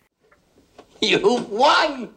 [1.01, 2.09] You won!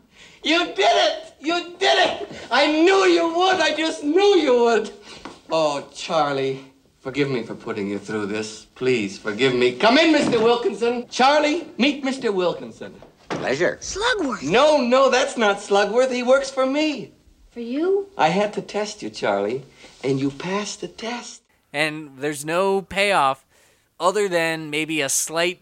[0.45, 1.35] You did it!
[1.41, 2.29] You did it!
[2.53, 3.57] I knew you would!
[3.57, 4.93] I just knew you would!
[5.51, 6.65] Oh, Charlie,
[7.07, 8.65] forgive me for putting you through this.
[8.75, 9.71] Please forgive me.
[9.77, 10.43] Come in, Mr.
[10.43, 11.07] Wilkinson.
[11.09, 12.35] Charlie, meet Mr.
[12.35, 12.93] Wilkinson.
[13.29, 13.79] pleasure.
[13.81, 14.43] Slugworth.
[14.43, 16.11] No, no, that's not Slugworth.
[16.11, 17.13] He works for me.
[17.53, 18.09] For you?
[18.19, 19.63] I had to test you, Charlie,
[20.03, 21.43] and you passed the test.
[21.73, 23.47] and there's no payoff
[24.01, 25.61] other than maybe a slight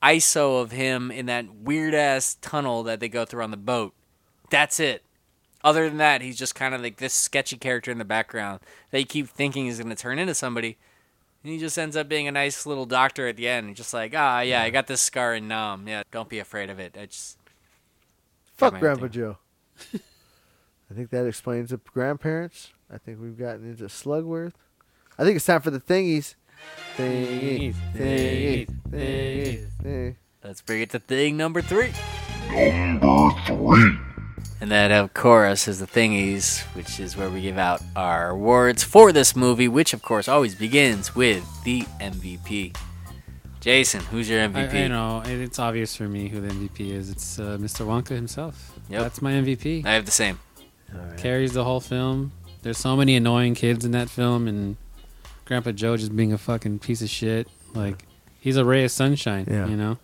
[0.00, 3.94] ISO of him in that weird ass tunnel that they go through on the boat.
[4.48, 5.02] That's it.
[5.64, 9.00] Other than that, he's just kind of like this sketchy character in the background that
[9.00, 10.76] you keep thinking is going to turn into somebody.
[11.42, 13.68] And he just ends up being a nice little doctor at the end.
[13.68, 15.88] He's just like, ah, yeah, I got this scar and Nam.
[15.88, 16.96] Yeah, don't be afraid of it.
[17.00, 17.38] I just
[18.56, 19.10] Fuck Grandpa thing.
[19.10, 19.38] Joe.
[19.94, 22.72] I think that explains the grandparents.
[22.92, 24.52] I think we've gotten into Slugworth.
[25.18, 26.34] I think it's time for the thingies.
[26.96, 30.16] Thingies, thingies, thingies, thingies.
[30.44, 31.92] let's bring it to thing number three.
[32.52, 33.98] Number three.
[34.64, 38.82] And that, of course, is the thingies, which is where we give out our awards
[38.82, 42.74] for this movie, which, of course, always begins with the MVP.
[43.60, 44.72] Jason, who's your MVP?
[44.72, 47.10] I know it's obvious for me who the MVP is.
[47.10, 47.84] It's uh, Mr.
[47.84, 48.72] Wonka himself.
[48.88, 49.02] Yep.
[49.02, 49.84] That's my MVP.
[49.84, 50.38] I have the same.
[51.18, 52.32] Carries the whole film.
[52.62, 54.78] There's so many annoying kids in that film, and
[55.44, 57.48] Grandpa Joe just being a fucking piece of shit.
[57.74, 58.06] Like
[58.40, 59.46] he's a ray of sunshine.
[59.46, 59.66] Yeah.
[59.66, 59.98] You know.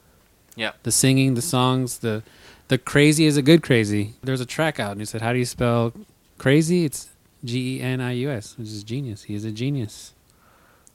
[0.54, 0.72] Yeah.
[0.82, 2.22] The singing, the songs, the
[2.70, 4.14] the crazy is a good crazy.
[4.22, 5.92] There's a track out, and he said, "How do you spell
[6.38, 7.08] crazy?" It's
[7.44, 9.24] G E N I U S, which is genius.
[9.24, 10.14] He is a genius.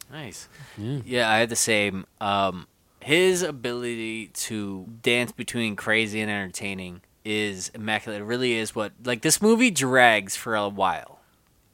[0.10, 0.48] Nice.
[0.78, 1.00] Yeah.
[1.06, 2.06] Yeah, I had the same.
[2.22, 2.68] Um,
[3.02, 8.22] his ability to dance between crazy and entertaining is immaculate.
[8.22, 11.20] It really is what like this movie drags for a while.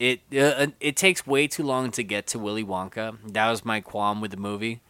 [0.00, 3.18] It uh, it takes way too long to get to Willy Wonka.
[3.34, 4.80] That was my qualm with the movie.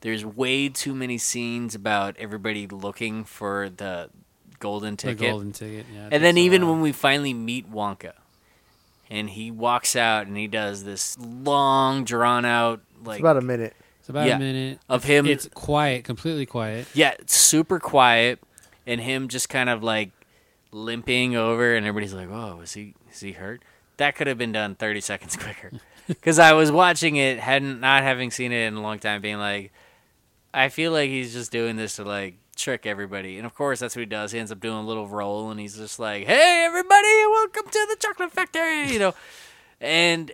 [0.00, 4.08] There's way too many scenes about everybody looking for the
[4.64, 5.18] golden ticket.
[5.18, 5.86] The golden ticket.
[5.94, 6.08] Yeah.
[6.10, 8.12] And then even when we finally meet Wonka,
[9.10, 13.42] and he walks out and he does this long, drawn out like It's about a
[13.42, 13.74] minute.
[14.00, 16.86] it's about yeah, a minute of It's- him- It's quiet, completely quiet.
[16.94, 18.40] yeah, it's super quiet,
[18.86, 20.10] and him just kind of like
[20.72, 23.62] limping over, and everybody's like, "Oh, is he is he hurt?"
[23.98, 25.70] That could have been done thirty seconds quicker.
[26.06, 29.38] Because I was watching it, hadn't not having seen it in a long time, being
[29.38, 29.72] like,
[30.52, 33.96] I feel like he's just doing this to like trick everybody, and of course that's
[33.96, 34.32] what he does.
[34.32, 37.86] He ends up doing a little roll, and he's just like, "Hey, everybody, welcome to
[37.90, 39.14] the chocolate factory," you know,
[39.80, 40.32] and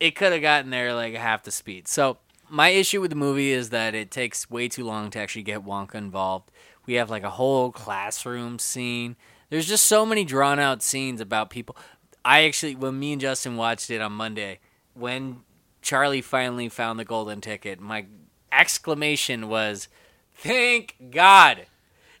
[0.00, 1.88] it could have gotten there like half the speed.
[1.88, 5.42] So my issue with the movie is that it takes way too long to actually
[5.42, 6.50] get Wonka involved.
[6.86, 9.16] We have like a whole classroom scene.
[9.50, 11.76] There's just so many drawn out scenes about people.
[12.24, 14.58] I actually, when me and Justin watched it on Monday,
[14.94, 15.42] when
[15.82, 18.06] Charlie finally found the golden ticket, my
[18.50, 19.88] exclamation was,
[20.36, 21.66] "Thank God!"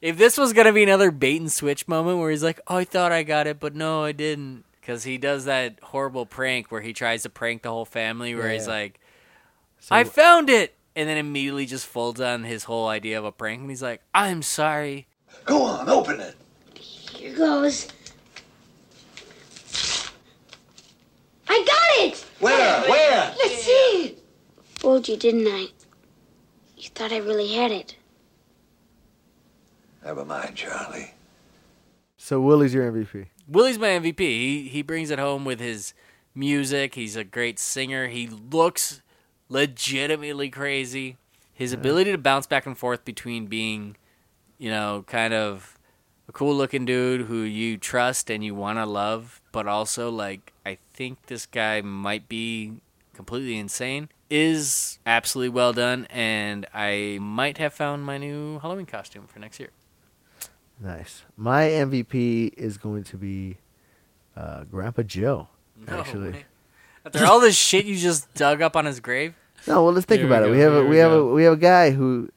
[0.02, 2.84] If this was gonna be another bait and switch moment where he's like, "Oh, I
[2.84, 6.82] thought I got it, but no, I didn't," because he does that horrible prank where
[6.82, 8.72] he tries to prank the whole family, where Yeah, he's yeah.
[8.72, 9.00] like,
[9.90, 13.60] "I found it," and then immediately just folds on his whole idea of a prank,
[13.62, 15.06] and he's like, "I'm sorry."
[15.44, 16.34] Go on, open it.
[16.78, 17.88] Here goes.
[21.48, 22.24] I got it!
[22.40, 22.82] Where?
[22.82, 23.34] Where?
[23.38, 24.16] Let's see.
[24.78, 25.68] Fooled you, didn't I?
[26.76, 27.96] You thought I really had it.
[30.06, 31.14] Never mind, Charlie.
[32.16, 33.26] So Willy's your MVP.
[33.48, 34.20] Willy's my MVP.
[34.20, 35.94] He he brings it home with his
[36.32, 36.94] music.
[36.94, 38.06] He's a great singer.
[38.06, 39.02] He looks
[39.48, 41.16] legitimately crazy.
[41.52, 43.96] His ability to bounce back and forth between being,
[44.58, 45.76] you know, kind of
[46.28, 50.52] a cool looking dude who you trust and you want to love, but also like
[50.64, 52.74] I think this guy might be
[53.12, 59.26] completely insane is absolutely well done and I might have found my new Halloween costume
[59.26, 59.70] for next year.
[60.80, 61.22] Nice.
[61.36, 63.56] My MVP is going to be
[64.36, 65.48] uh, Grandpa Joe.
[65.88, 66.30] No Actually.
[66.32, 66.44] way.
[67.04, 69.34] After all this shit you just dug up on his grave?
[69.66, 70.46] No, well, let's think Here we about it.
[70.46, 71.32] go, We have a here we we have a go.
[71.34, 72.28] we have a guy who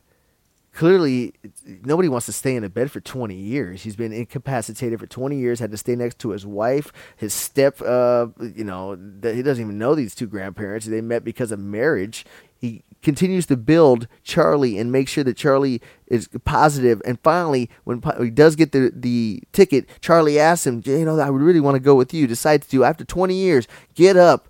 [0.74, 1.34] clearly
[1.66, 3.84] nobody wants to stay in a bed for 20 years.
[3.84, 5.60] He's been incapacitated for 20 years.
[5.60, 7.82] Had to stay next to his wife, his step.
[7.82, 10.86] Uh, you know, that he doesn't even know these two grandparents.
[10.86, 12.26] They met because of marriage.
[12.60, 17.02] He continues to build Charlie and make sure that Charlie is positive.
[17.06, 21.30] And finally, when he does get the the ticket, Charlie asks him, "You know, I
[21.30, 24.50] would really want to go with you." Decides to after 20 years, get up,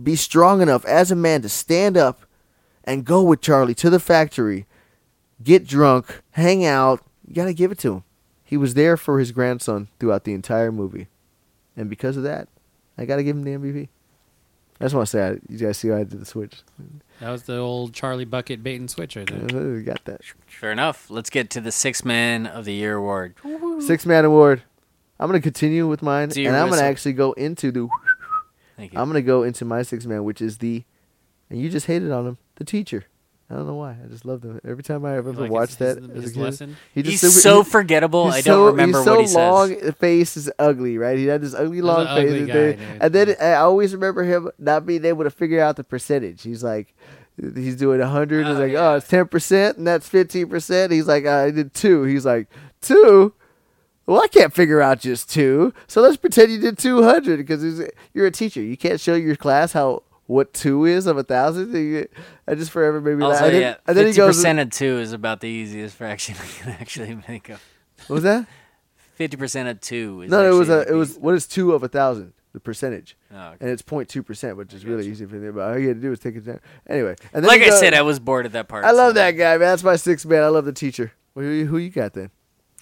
[0.00, 2.26] be strong enough as a man to stand up
[2.84, 4.66] and go with Charlie to the factory,
[5.42, 7.02] get drunk, hang out.
[7.26, 8.04] You got to give it to him.
[8.44, 11.08] He was there for his grandson throughout the entire movie.
[11.76, 12.48] And because of that,
[12.96, 13.88] I got to give him the MVP.
[14.80, 16.56] I just want to say, I, you guys see how I did the switch?
[17.20, 19.72] That was the old Charlie Bucket bait and switch right there.
[19.72, 20.20] We got that.
[20.46, 21.08] Fair enough.
[21.10, 23.34] Let's get to the Six Man of the Year award.
[23.80, 24.62] Six Man Award.
[25.18, 26.90] I'm going to continue with mine, Do your and I'm going to whistle.
[26.90, 27.88] actually go into the.
[28.76, 28.98] Thank you.
[29.00, 30.84] I'm going to go into my six man, which is the.
[31.48, 33.04] And you just hated on him, the teacher.
[33.48, 33.92] I don't know why.
[33.92, 34.60] I just love them.
[34.66, 36.76] Every time I ever Like watched his- that his- as a his kid, lesson?
[36.92, 38.26] he He's super- so he- forgettable.
[38.26, 39.68] he's I so, don't remember he's so what he long.
[39.68, 39.82] says.
[39.82, 41.16] The face is ugly, right?
[41.16, 43.94] He had this ugly long an face, ugly and, guy, then, and then I always
[43.94, 46.42] remember him not being able to figure out the percentage.
[46.42, 46.92] He's like,
[47.54, 48.46] he's doing hundred.
[48.48, 48.90] He's Oh, like, yeah.
[48.90, 50.90] oh, it's ten percent, and that's fifteen percent.
[50.90, 52.02] He's like, I did two.
[52.02, 52.48] He's like,
[52.80, 53.32] two.
[54.06, 57.80] Well, I can't figure out just two, so let's pretend you did two hundred because
[58.12, 58.60] you're a teacher.
[58.60, 61.74] You can't show your class how what two is of a thousand.
[62.48, 63.34] I just forever made me laugh.
[63.34, 65.48] Also, And then, yeah, and then he fifty goes, percent of two is about the
[65.48, 67.62] easiest fraction I can actually think of.
[68.06, 68.46] "What was that?"
[69.14, 70.86] Fifty percent of two is No, it was a.
[70.88, 72.32] It was what is two of a thousand?
[72.52, 73.56] The percentage, Oh, okay.
[73.60, 75.50] and it's 0.2 percent, which is really easy for me.
[75.50, 76.58] But all you had to do was take it down.
[76.86, 78.82] Anyway, and then Like he I goes- said, I was bored at that part.
[78.86, 79.60] I love so- that guy, man.
[79.68, 80.42] That's my sixth man.
[80.42, 81.12] I love the teacher.
[81.34, 82.30] Who, you- who you got then?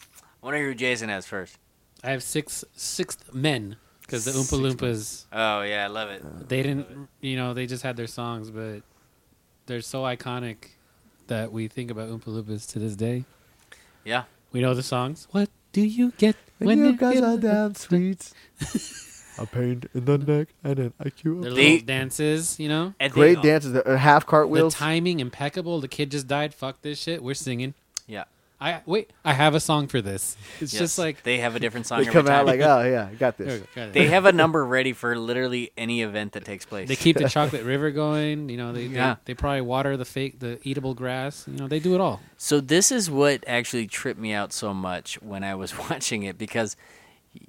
[0.01, 1.59] I wonder who Jason has first.
[2.05, 3.75] I have six sixth men
[4.07, 6.49] because the Oompa Loompas Oh yeah, I love it.
[6.49, 8.83] they didn't you know they just had their songs, but
[9.67, 10.57] they're so iconic
[11.27, 13.25] that we think about Oompa Loompas to this day.
[14.05, 14.25] Yeah.
[14.53, 15.27] We know the songs.
[15.31, 18.35] What do you get When when you you guys get are the- down sweets.
[19.39, 21.41] a pain in the neck and an IQ.
[21.43, 22.95] Their of- They- little dances, you know.
[23.01, 25.81] And they- Great dances, the uh, half The timing impeccable.
[25.81, 26.55] The kid just died.
[26.55, 27.23] Fuck this shit.
[27.23, 27.75] We're singing.
[28.69, 28.77] Yeah.
[28.79, 29.11] I wait.
[29.25, 30.37] I have a song for this.
[30.61, 30.81] It's Yes.
[30.81, 32.47] just like they have a different song They every come out time.
[32.47, 33.61] like, oh yeah, I got this.
[33.61, 33.93] go, got it.
[33.95, 36.89] they have a number ready for literally any event that takes place.
[36.89, 38.49] They keep the chocolate river going.
[38.49, 39.17] You know, they, Yeah.
[39.25, 41.47] they they probably water the fake the eatable grass.
[41.47, 42.21] You know, they do it all.
[42.37, 46.39] So this is what actually tripped me out so much when I was watching it
[46.39, 46.77] because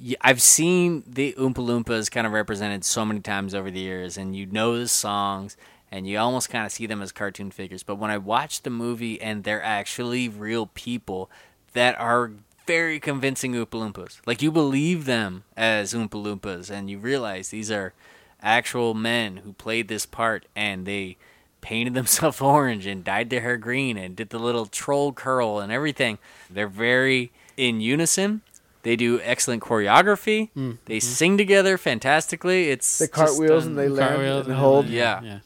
[0.03, 4.17] y- I've seen the Oompa Loompas kind of represented so many times over the years,
[4.17, 5.55] and you know the songs,
[5.95, 7.81] and you almost kind of see them as cartoon figures.
[7.81, 11.31] But when I watch the movie and they're actually real people
[11.71, 12.31] that are
[12.67, 17.71] very convincing Oompa Loompas, like you believe them as Oompa Loompas, and you realize these
[17.71, 17.93] are
[18.41, 21.15] actual men who played this part, and they
[21.61, 25.71] painted themselves orange and dyed their hair green and did the little troll curl and
[25.71, 26.17] everything.
[26.49, 28.41] They're very in unison.
[28.83, 30.49] They do excellent choreography.
[30.57, 31.07] Mm, they mm-hmm.
[31.07, 32.69] sing together fantastically.
[32.69, 34.87] It's They just cartwheels and they land Cartwheels and hold.
[34.87, 35.21] Yeah.
[35.23, 35.39] yeah.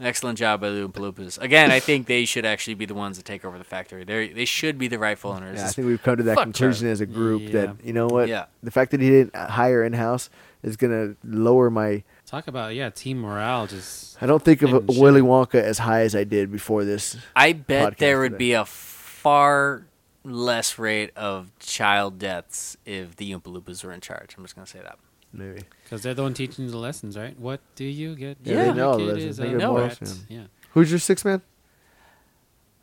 [0.00, 1.40] Excellent job by the Oompa Loompas.
[1.40, 4.04] Again, I think they should actually be the ones that take over the factory.
[4.04, 5.58] They they should be the rightful owners.
[5.58, 7.50] Yeah, I think we've come to that Fuck conclusion as a group Yeah.
[7.52, 8.46] that you know what, Yeah.
[8.62, 10.30] the fact that he didn't hire in house
[10.62, 12.02] is gonna lower my.
[12.26, 13.66] Talk about yeah, team morale.
[13.66, 15.00] Just I don't think of And shit.
[15.00, 17.16] Willy Wonka as high as I did before this.
[17.36, 18.38] I bet there would today.
[18.38, 19.86] be a far
[20.24, 24.34] less rate of child deaths if the Oompa Loompas were in charge.
[24.38, 24.98] I'm just gonna say that.
[25.36, 27.38] Maybe because they're the one teaching the lessons, right?
[27.38, 28.38] What do you get?
[28.44, 29.24] Yeah, they know the lessons.
[29.24, 30.00] is They a get more rat?
[30.00, 30.24] lessons.
[30.28, 30.44] Yeah.
[30.70, 31.42] who's your sixth man?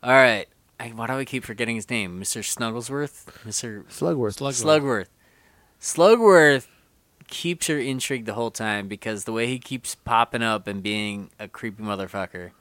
[0.03, 0.47] All right.
[0.79, 2.19] I, why do I keep forgetting his name?
[2.19, 2.41] Mr.
[2.43, 3.25] Snugglesworth?
[3.45, 3.83] Mr.
[3.85, 4.37] Slugworth.
[4.39, 4.63] Slugworth.
[4.81, 5.07] Slugworth.
[5.79, 6.67] Slugworth
[7.27, 11.29] keeps her intrigued the whole time because the way he keeps popping up and being
[11.39, 12.51] a creepy motherfucker,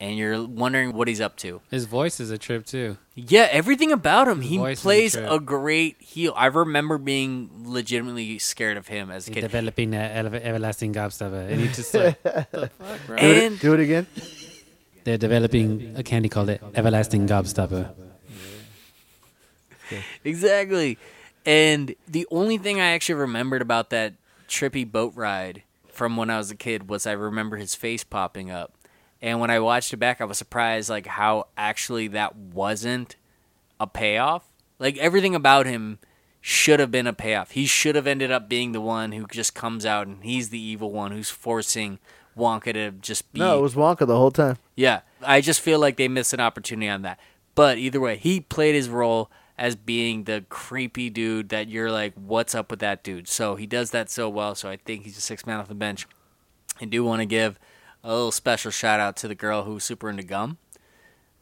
[0.00, 1.60] and you're wondering what he's up to.
[1.70, 2.98] His voice is a trip too.
[3.14, 4.40] Yeah, everything about him.
[4.40, 6.32] His He voice is a plays a great heel.
[6.36, 9.40] I remember being legitimately scared of him as a He's kid.
[9.42, 13.16] developing an everlasting gobstopper, and he just like, the fuck, bro?
[13.16, 14.06] Do it, And do it again.
[15.04, 17.94] They're developing a candy called it everlasting gobstopper.
[20.24, 20.98] Exactly.
[21.46, 24.14] And the only thing I actually remembered about that
[24.48, 28.50] trippy boat ride from when I was a kid was I remember his face popping
[28.50, 28.72] up.
[29.20, 33.16] And when I watched it back, I was surprised like how actually that wasn't
[33.80, 34.44] a payoff.
[34.78, 35.98] Like everything about him
[36.40, 37.50] should have been a payoff.
[37.50, 40.60] He should have ended up being the one who just comes out and he's the
[40.60, 41.98] evil one who's forcing
[42.36, 44.56] Wonka to just be No, it was Wonka the whole time.
[44.76, 47.18] yeah, I just feel like they missed an opportunity on that.
[47.56, 52.14] But either way, he played his role as being the creepy dude that you're like,
[52.14, 53.26] what's up with that dude?
[53.26, 54.54] So he does that so well.
[54.54, 56.06] So I think he's a six man off the bench.
[56.80, 57.58] I do want to give
[58.02, 60.58] a little special shout out to the girl who's super into gum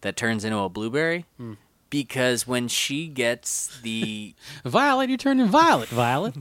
[0.01, 1.27] that turns into a blueberry.
[1.37, 1.55] Hmm.
[1.88, 6.35] Because when she gets the Violet, you turning violet, Violet.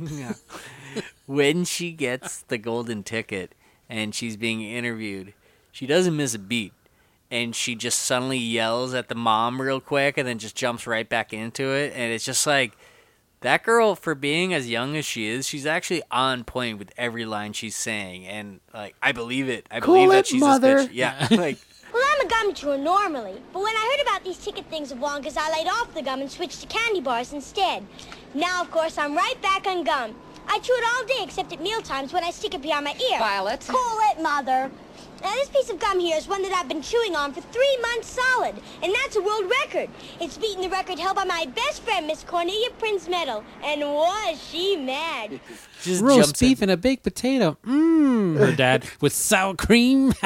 [1.28, 3.54] when she gets the golden ticket
[3.88, 5.34] and she's being interviewed,
[5.72, 6.74] she doesn't miss a beat.
[7.32, 11.08] And she just suddenly yells at the mom real quick and then just jumps right
[11.08, 11.92] back into it.
[11.96, 12.78] And it's just like,
[13.46, 17.26] that girl, for being as young as she is, she's actually on point with every
[17.26, 18.26] line she's saying.
[18.28, 19.66] And, like, I believe it.
[19.72, 20.76] I Cool believe that she's mother.
[20.78, 20.94] this bitch.
[20.94, 21.28] Yeah.
[21.32, 21.58] like,
[21.94, 24.98] Well, I'm a gum chewer normally, but when I heard about these ticket things of
[24.98, 27.86] Wonka's, I laid off the gum and switched to candy bars instead.
[28.34, 30.16] Now, of course, I'm right back on gum.
[30.48, 32.96] I chew it all day except at meal times when I stick it behind my
[33.12, 33.20] ear.
[33.20, 33.66] Violet.
[33.68, 34.70] Cool it, Mother.
[35.26, 37.78] Now, this piece of gum here is one that I've been chewing on for three
[37.82, 38.54] months solid,
[38.84, 39.90] and that's a world record.
[40.22, 44.76] It's beaten the record held by my best friend, Miss Cornelia Prinzmetel, and was she
[44.78, 45.40] mad?
[45.82, 46.48] just Roast jumps in.
[46.50, 47.58] beef and a baked potato.
[47.66, 48.38] Mmm.
[48.38, 50.14] Her dad with sour cream.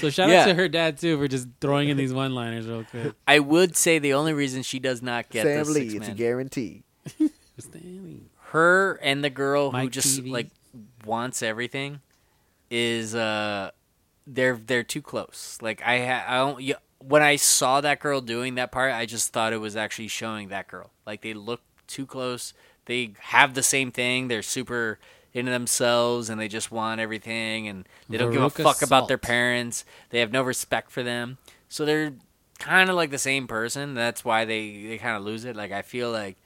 [0.00, 0.42] So shout Yeah.
[0.42, 3.14] out to her dad too for just throwing in these one-liners real quick.
[3.26, 6.12] I would say the only reason she does not get Sam this Lee, it's a
[6.12, 6.82] guarantee.
[8.50, 10.30] Her and the girl who just TV.
[10.30, 10.48] like
[11.04, 12.00] wants everything
[12.70, 13.70] is uh
[14.26, 15.58] they're they're too close.
[15.60, 19.06] Like I ha- I don't y- when I saw that girl doing that part, I
[19.06, 20.90] just thought it was actually showing that girl.
[21.06, 22.54] Like they look too close.
[22.86, 24.28] They have the same thing.
[24.28, 24.98] They're super
[25.34, 29.08] into themselves and they just want everything and they don't give a Veruca fuck about
[29.08, 29.84] their parents.
[30.10, 31.38] They have no respect for them.
[31.68, 32.14] So they're
[32.58, 33.94] kind of like the same person.
[33.94, 35.56] That's why they they kind of lose it.
[35.56, 36.36] Like I feel like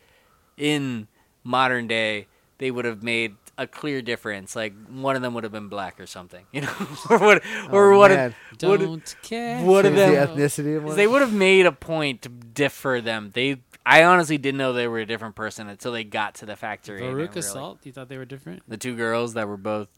[0.57, 1.09] in
[1.45, 2.27] modern day
[2.59, 4.55] they would have made a clear difference.
[4.57, 6.73] Like one of them would have been black or something, you know,
[7.11, 8.11] or what, or Oh, what?
[8.11, 8.35] man.
[8.63, 9.63] Would, Don't care.
[9.65, 10.11] what of them?
[10.37, 10.97] the ethnicity of one.
[10.97, 13.31] They would have made a point to differ them.
[13.35, 16.57] They, I honestly didn't know they were a different person until they got to the
[16.57, 17.01] factory.
[17.03, 17.79] Veruca were like- Salt.
[17.85, 18.63] You thought they were different?
[18.69, 19.89] the two girls that were both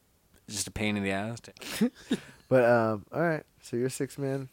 [0.49, 1.41] just a pain in the ass.
[2.49, 3.43] But um, all right.
[3.61, 4.49] So you're six man.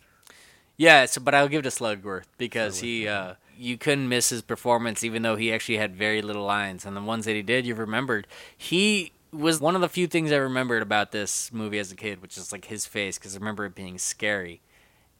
[0.75, 4.41] Yeah, so but I'll give it to Slugworth because he uh you couldn't miss his
[4.41, 7.65] performance even though he actually had very little lines and the ones that he did
[7.65, 8.27] you remembered.
[8.57, 12.21] He was one of the few things I remembered about this movie as a kid,
[12.21, 14.61] which is like his face because I remember it being scary.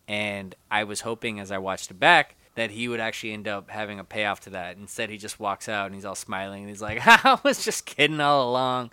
[0.08, 3.70] And I was hoping as I watched it back that he would actually end up
[3.70, 4.78] having a payoff to that.
[4.78, 7.86] Instead, he just walks out and he's all smiling and he's like, "I was just
[7.86, 8.92] kidding all along.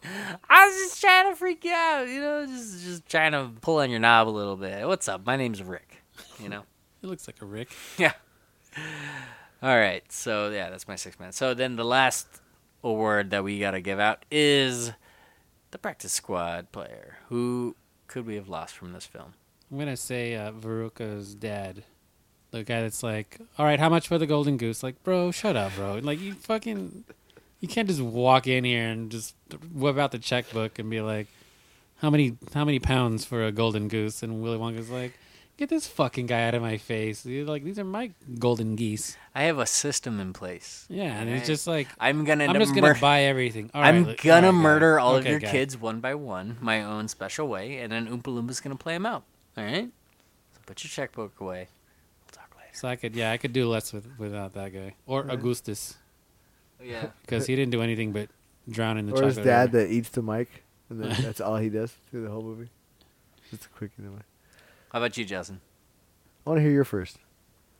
[0.48, 3.78] I was just trying to freak you out, you know, just just trying to pull
[3.78, 4.86] on your knob a little bit.
[4.86, 5.24] What's up?
[5.24, 6.02] My name's Rick."
[6.40, 6.64] You know.
[7.00, 7.70] he looks like a Rick.
[7.98, 8.12] Yeah.
[9.62, 10.02] All right.
[10.10, 11.32] So yeah, that's my six man.
[11.32, 12.26] So then the last
[12.82, 14.92] award that we gotta give out is
[15.70, 17.18] the practice squad player.
[17.28, 19.34] Who could we have lost from this film?
[19.70, 21.84] I'm gonna say uh, Veruca's dad,
[22.50, 25.56] the guy that's like, "All right, how much for the golden goose?" Like, bro, shut
[25.56, 25.94] up, bro.
[26.02, 27.04] Like, you fucking,
[27.60, 29.34] you can't just walk in here and just
[29.72, 31.26] whip out the checkbook and be like,
[31.96, 35.18] "How many, how many pounds for a golden goose?" And Willy Wonka's like,
[35.56, 39.16] "Get this fucking guy out of my face." You're like, these are my golden geese.
[39.34, 40.86] I have a system in place.
[40.88, 42.44] Yeah, and it's just like, I'm gonna.
[42.46, 43.70] I'm just gonna mur- buy everything.
[43.74, 45.50] All I'm right, gonna all right, murder all of your guy.
[45.50, 49.06] kids one by one, my own special way, and then Oompa Loompa's gonna play them
[49.06, 49.24] out.
[49.56, 49.88] All right.
[50.54, 51.68] So put your checkbook away.
[52.24, 52.70] We'll talk later.
[52.72, 55.96] So I could, yeah, I could do less with without that guy or Augustus
[56.80, 57.06] oh, Yeah.
[57.22, 58.28] because he didn't do anything but
[58.68, 59.86] drown in the Or his dad river.
[59.86, 62.68] that eats the mic, and then that's all he does through the whole movie.
[63.50, 64.20] Just a quick anyway.
[64.92, 65.60] How about you, Justin?
[66.46, 67.18] I want to hear your first.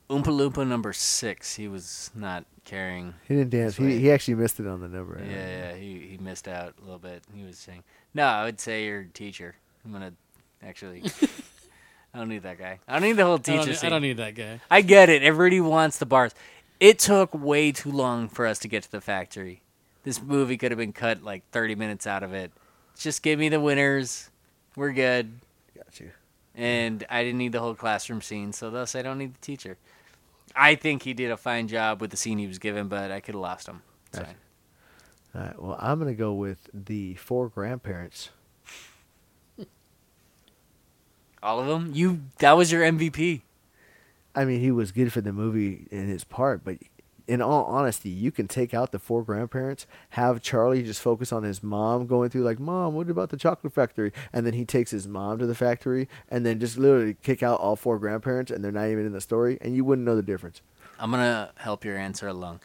[0.09, 1.55] Oompa Loompa number six.
[1.55, 3.77] He was not carrying He didn't dance.
[3.77, 5.21] He he actually missed it on the number.
[5.23, 7.23] Yeah, yeah, he he missed out a little bit.
[7.33, 7.83] He was saying,
[8.13, 9.55] "No, I would say your teacher."
[9.85, 10.13] I'm gonna
[10.61, 11.03] actually.
[12.13, 12.79] I don't need that guy.
[12.87, 13.87] I don't need the whole I teacher don't, scene.
[13.87, 14.61] I don't need that guy.
[14.69, 15.23] I get it.
[15.23, 16.33] Everybody wants the bars.
[16.79, 19.61] It took way too long for us to get to the factory.
[20.03, 22.51] This movie could have been cut like 30 minutes out of it.
[22.97, 24.29] Just give me the winners.
[24.75, 25.39] We're good.
[25.75, 26.11] Got you.
[26.55, 29.77] And I didn't need the whole classroom scene, so thus I don't need the teacher.
[30.55, 33.19] I think he did a fine job with the scene he was given, but I
[33.19, 33.81] could have lost him.
[34.15, 35.59] All right.
[35.59, 38.29] Well, I'm gonna go with the four grandparents.
[41.41, 41.91] All of them?
[41.93, 43.41] You that was your MVP.
[44.35, 46.77] I mean, he was good for the movie in his part, but
[47.27, 51.43] in all honesty, you can take out the four grandparents, have Charlie just focus on
[51.43, 54.11] his mom going through, like, Mom, what about the chocolate factory?
[54.31, 57.59] And then he takes his mom to the factory, and then just literally kick out
[57.59, 60.21] all four grandparents, and they're not even in the story, and you wouldn't know the
[60.21, 60.61] difference.
[60.99, 62.59] I'm gonna help your answer along.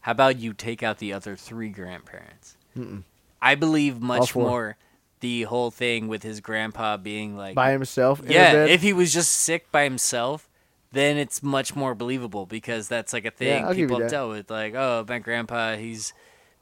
[0.00, 2.56] How about you take out the other three grandparents?
[2.76, 3.04] Mm-mm.
[3.40, 4.76] I believe much more
[5.20, 9.32] the whole thing with his grandpa being like By himself, Yeah, if he was just
[9.32, 10.48] sick by himself,
[10.92, 14.50] then it's much more believable because that's like a thing you people have dealt with.
[14.50, 16.12] Like, oh, my grandpa, he's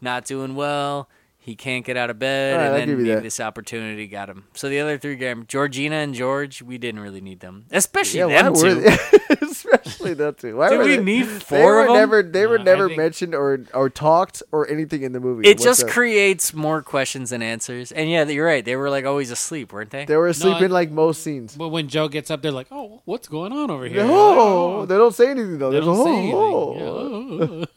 [0.01, 1.09] not doing well.
[1.43, 4.45] He can't get out of bed, right, I'll and then maybe this opportunity got him.
[4.53, 8.43] So the other three, grand Georgina and George, we didn't really need them, especially yeah,
[8.51, 9.47] them two.
[9.71, 10.57] were they, especially them two.
[10.57, 11.97] Why Did were we they, need four were of them?
[11.97, 15.21] never they were No, I never think- mentioned or or talked or anything in the
[15.21, 15.49] movie.
[15.49, 15.93] It just whatsoever.
[15.93, 17.93] creates more questions than answers.
[17.93, 18.65] And yeah, you're right.
[18.65, 20.05] They were like always asleep, weren't they?
[20.05, 21.57] they were asleep I- in like most scenes.
[21.57, 24.97] But when Joe gets up, they're like, "Oh, what's going on over here?" Oh, they
[24.97, 25.71] don't say anything though.
[25.71, 26.35] They There's don't a say anything.
[26.37, 27.65] oh, Yeah.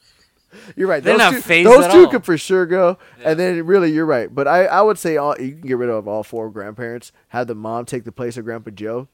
[0.76, 1.04] You're right.
[1.04, 2.08] They're those not two, phased those at two all.
[2.12, 3.00] could for sure go.
[3.24, 4.34] And then really, you're right.
[4.34, 7.12] But I, I would say all you can get rid of all four grandparents.
[7.30, 9.08] Have the mom take the place of Grandpa Joe.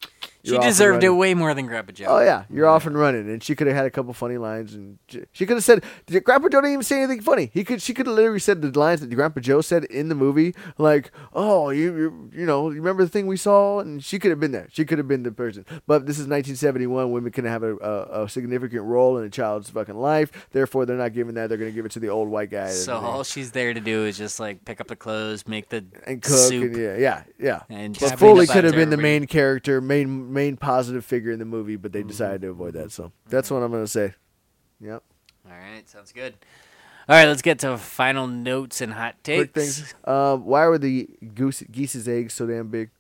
[0.44, 2.06] She You're off and deserved it way more than Grandpa Joe.
[2.08, 4.74] Oh yeah, you're off and running, and she could have had a couple funny lines,
[4.74, 7.82] and j- she could have said, "Grandpa Joe didn't even say anything funny." He could,
[7.82, 11.12] she could have literally said the lines that Grandpa Joe said in the movie, like,
[11.34, 14.40] "Oh, you, you, you know, you remember the thing we saw?" And she could have
[14.40, 14.68] been there.
[14.72, 15.66] She could have been the person.
[15.86, 17.12] But this is 1971.
[17.12, 20.48] Women can have a, a, a significant role in a child's fucking life.
[20.52, 21.50] Therefore, they're not giving that.
[21.50, 22.70] They're going to give it to the old white guy.
[22.70, 25.84] So all she's there to do is just like pick up the clothes, make the
[26.08, 26.38] and cook.
[26.38, 26.64] soup.
[26.74, 27.62] And yeah, yeah, yeah.
[27.70, 31.46] And but Foley could have been the main character, main main positive figure in the
[31.46, 32.92] movie, but they decided to avoid that.
[32.92, 34.14] So that's what I'm going to say.
[34.80, 35.04] Yep.
[35.46, 36.36] All right, sounds good.
[37.08, 39.52] All right, let's get to final notes and hot takes.
[39.52, 39.96] quick things.
[40.06, 42.92] Um, why were the goose geese's eggs so damn big?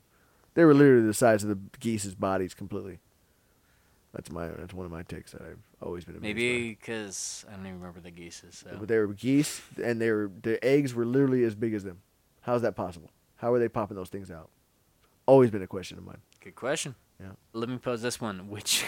[0.55, 2.99] They were literally the size of the geese's bodies completely.
[4.13, 7.55] That's my that's one of my takes that I've always been amazed Maybe because I
[7.55, 8.63] don't even remember the geeses.
[8.63, 11.83] So But they were geese, and they were their eggs were literally as big as
[11.83, 12.01] them.
[12.41, 13.11] How is that possible?
[13.35, 14.49] How are they popping those things out?
[15.27, 16.17] Always been a question of mine.
[16.43, 16.95] good question.
[17.19, 17.31] Yeah.
[17.53, 18.83] Let me pose this one, which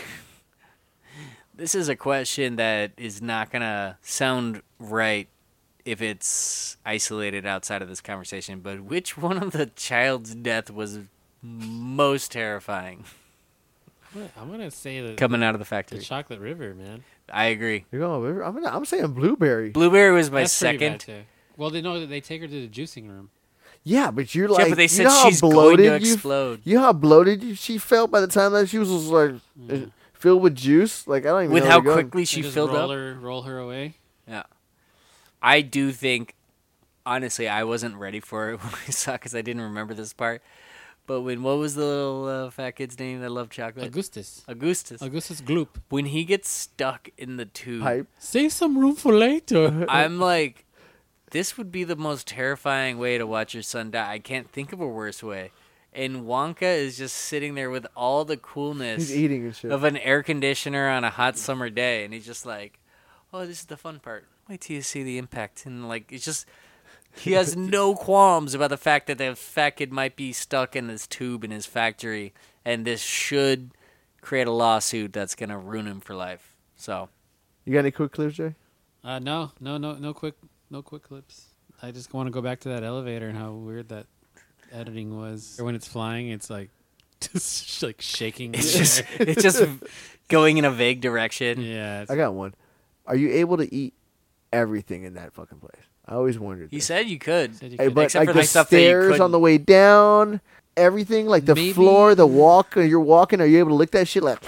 [1.56, 5.28] this is a question that is not gonna sound right
[5.84, 8.60] if it's isolated outside of this conversation.
[8.60, 11.00] But which one of the child's death was
[11.42, 13.04] most terrifying
[14.14, 17.04] I'm gonna- I'm gonna say the coming out of the factory, the chocolate river, man.
[17.32, 17.86] I agree.
[17.92, 18.42] You're going.
[18.42, 19.70] I'm, gonna- I'm saying blueberry.
[19.70, 21.06] Blueberry was my That's second.
[21.56, 23.30] Well, they know that they take her to the juicing room.
[23.84, 26.06] Yeah, but you're Yeah, like, but they you said know how she's going to bloated
[26.06, 26.62] you- explode.
[26.64, 29.32] You know how bloated you- she felt by the time that she was just like
[29.72, 31.08] uh, filled with juice.
[31.08, 32.08] Like I don't even With know how where to go.
[32.10, 32.98] quickly They she just filled roll up.
[32.98, 33.96] her, roll her away.
[34.28, 34.44] Yeah.
[35.42, 36.36] I do think,
[37.06, 40.42] honestly, I wasn't ready for it when I saw because I didn't remember this part.
[41.08, 43.88] But when what was the little uh, fat kid's name that loved chocolate?
[43.88, 44.44] Augustus.
[44.48, 45.02] Augustus.
[45.02, 45.70] Augustus Gloop.
[45.90, 48.08] when he gets stuck in the tube, pipe.
[48.20, 49.86] Save some room for later.
[49.90, 50.66] I'm like,
[51.32, 54.12] this would be the most terrifying way to watch your son die.
[54.14, 55.52] I can't think of a worse way.
[55.94, 59.72] And Wonka is just sitting there with all the coolness He's eating and shit.
[59.72, 62.80] of an air conditioner on a hot summer day, and he's just like,
[63.34, 64.26] "Oh, this is the fun part.
[64.48, 66.46] Wait till you see the impact." And like, it's just
[67.18, 70.88] he has no qualms about the fact that the fat kid might be stuck in
[70.88, 73.72] this tube in his factory, and this should
[74.22, 76.56] create a lawsuit that's gonna ruin him for life.
[76.78, 77.10] So
[77.66, 78.56] You got any quick clips, Jay?
[79.04, 80.36] Uh, no, no, no, no quick,
[80.72, 81.46] no quick clips.
[81.84, 84.06] I just want to go back to that elevator and how weird that
[84.72, 85.58] editing was.
[85.60, 86.70] Or when it's flying, it's like
[87.20, 88.54] just like shaking.
[88.56, 89.64] it's just it's just
[90.28, 91.62] going in a vague direction.
[91.62, 92.06] yeah.
[92.10, 92.54] I got one.
[93.06, 93.94] Are you able to eat
[94.54, 95.82] everything in that fucking place?
[96.06, 96.72] I always wondered.
[96.72, 96.86] You this.
[96.86, 97.56] said you could.
[97.56, 100.42] Said you Hey, but except like for the the stuff stairs on the way down,
[100.78, 102.76] everything like the Maybe- floor, the walk.
[102.76, 103.42] You're walking.
[103.42, 104.40] Are you able to lick that shit like?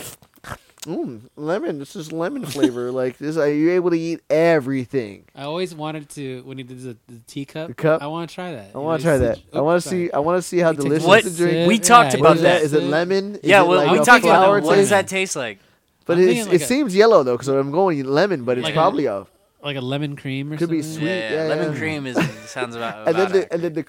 [0.86, 1.79] Mmm, lemon.
[1.79, 2.91] This is lemon flavor.
[3.01, 3.38] like this.
[3.38, 5.25] Are you able to eat everything?
[5.36, 7.67] I always wanted to when he did the, the teacup.
[7.69, 8.01] The cup?
[8.01, 8.71] I want to try that.
[8.75, 9.36] I want to try that.
[9.38, 10.11] such- I want to see.
[10.11, 11.67] I want to see how He delicious What- the drink.
[11.67, 12.53] we talked he about What is that.
[12.59, 12.61] that?
[12.63, 12.88] Is it it.
[12.88, 13.36] lemon?
[13.36, 14.67] Is Yeah, it well, like we talked about flower that.
[14.67, 15.59] What does that taste like?
[16.05, 18.43] But I'm it's, like it a- seems yellow though, because I'm going lemon.
[18.43, 19.25] But it's Like probably a.
[19.63, 21.05] like a lemon cream or Could be sweet.
[21.05, 21.79] Yeah, yeah, yeah, lemon yeah.
[21.79, 22.17] cream is
[22.49, 23.07] sounds about.
[23.07, 23.86] And then the and then the.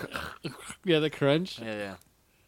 [0.84, 1.58] Yeah, the crunch.
[1.58, 1.94] yeah, yeah.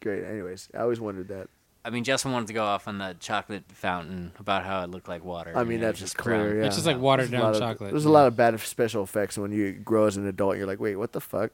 [0.01, 0.23] Great.
[0.23, 1.49] Anyways, I always wondered that.
[1.87, 5.07] I mean, Justin wanted to go off on the chocolate fountain about how it looked
[5.07, 5.53] like water.
[5.55, 6.35] I mean, that's just clear.
[6.37, 6.59] ground.
[6.59, 6.65] Yeah.
[6.65, 7.91] It's just like watered There's a down lot of- chocolate.
[7.91, 8.09] There's yeah.
[8.11, 10.51] a lot of bad special effects when you grow as an adult.
[10.51, 11.51] and You're like, wait, what the fuck?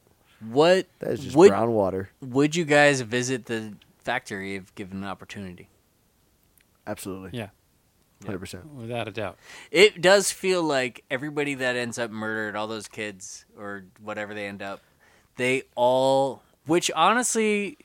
[0.50, 2.10] What That is just would brown water.
[2.22, 3.74] would you guys visit the
[4.04, 5.70] factory if given an opportunity?
[6.86, 7.30] Absolutely.
[7.38, 7.50] Yeah,
[8.26, 8.66] Hundred percent.
[8.74, 9.38] without a doubt.
[9.72, 14.48] It does feel like everybody that ends up murdered, all those kids or whatever they
[14.48, 14.82] end up,
[15.38, 16.42] they all.
[16.66, 17.78] Which honestly,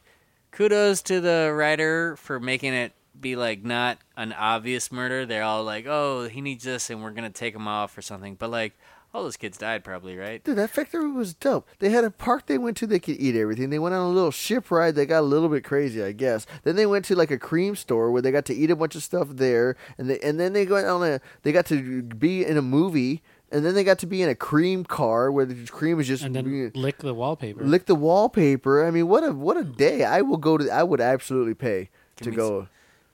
[0.59, 5.24] kudos to the writer for making it be like not an obvious murder.
[5.24, 8.34] They're all like, "Oh, he needs this, and we're gonna take him off or something."
[8.34, 8.76] But like,
[9.14, 10.42] all those kids died probably, right?
[10.42, 11.68] Dude, that factory was dope.
[11.78, 12.88] They had a park they went to.
[12.88, 13.70] They could eat everything.
[13.70, 14.96] They went on a little ship ride.
[14.96, 16.44] That got a little bit crazy, I guess.
[16.64, 18.96] Then they went to like a cream store where they got to eat a bunch
[18.96, 21.20] of stuff there, and they and then they went on a.
[21.42, 24.34] They got to be in a movie, and then they got to be in a
[24.34, 27.64] cream car where the cream is just And then being- lick the wallpaper.
[27.64, 28.84] lick the wallpaper.
[28.84, 30.05] I mean, what a what a day!
[30.05, 30.68] I will go to.
[30.70, 32.61] I would absolutely pay to Give go.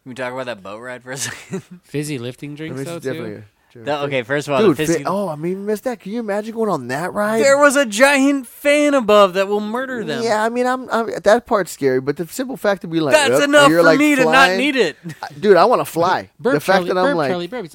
[0.03, 1.62] Can we talk about that boat ride for a second?
[1.82, 3.12] Fizzy lifting I drinks mean, though it's too.
[3.12, 3.45] definitely.
[3.76, 5.99] That- okay, first of all, Dude, the fi- fizzy- oh, I mean, missed that.
[5.99, 7.43] Can you imagine going on that ride?
[7.43, 10.22] there was a giant fan above that will murder them.
[10.22, 13.14] Yeah, I mean, I'm, I'm that part's scary, but the simple fact to be like,
[13.14, 14.97] That's "Yep," enough you're, for like, me to not need it.
[15.41, 15.57] Dude.
[15.57, 16.30] I want to fly.
[16.39, 17.64] Burp the fact Charlie, that I'm burp like, Charlie, burp.
[17.64, 17.74] He's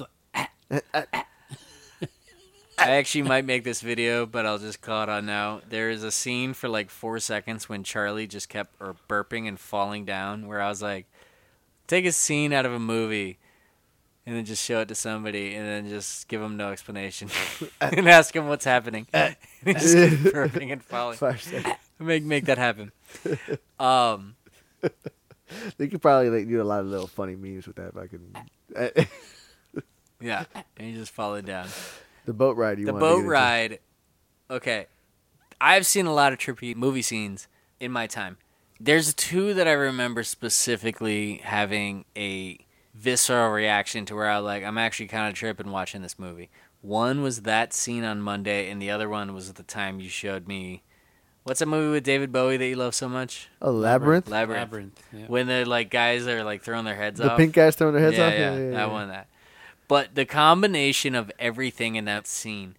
[0.70, 1.26] like,
[2.80, 5.60] I actually might make this video, but I'll just call it on now.
[5.68, 9.58] There is a scene for like four seconds when Charlie just kept or burping and
[9.58, 11.06] falling down, where I was like,
[11.86, 13.38] take a scene out of a movie
[14.26, 17.28] and then just show it to somebody and then just give them no explanation
[17.80, 19.06] and ask them what's happening.
[19.12, 21.16] and just keep burping and falling.
[21.98, 22.92] Make make that happen.
[23.78, 24.36] Um,
[25.76, 27.88] They could probably like do a lot of little funny memes with that.
[27.88, 29.08] If I could.
[30.20, 30.44] Yeah,
[30.76, 31.66] and you just fall it down.
[32.24, 32.78] The boat ride.
[32.78, 33.30] You the wanted to boat get into.
[33.30, 33.78] ride.
[34.50, 34.86] Okay,
[35.60, 37.48] I've seen a lot of trippy movie scenes
[37.78, 38.38] in my time.
[38.78, 42.58] There's two that I remember specifically having a
[42.94, 46.50] visceral reaction to where I was like, I'm actually kind of tripping watching this movie.
[46.80, 50.08] One was that scene on Monday, and the other one was at the time you
[50.08, 50.82] showed me.
[51.42, 53.48] What's that movie with David Bowie that you love so much?
[53.60, 54.28] A labyrinth.
[54.28, 54.60] Labyrinth.
[54.60, 55.02] Labyrinth.
[55.12, 55.26] Yeah.
[55.26, 57.26] When the like guys are like throwing their heads up.
[57.26, 57.38] The off.
[57.38, 58.32] pink guys throwing their heads yeah, off.
[58.32, 59.08] Yeah, that one.
[59.08, 59.28] That.
[59.90, 62.76] But the combination of everything in that scene,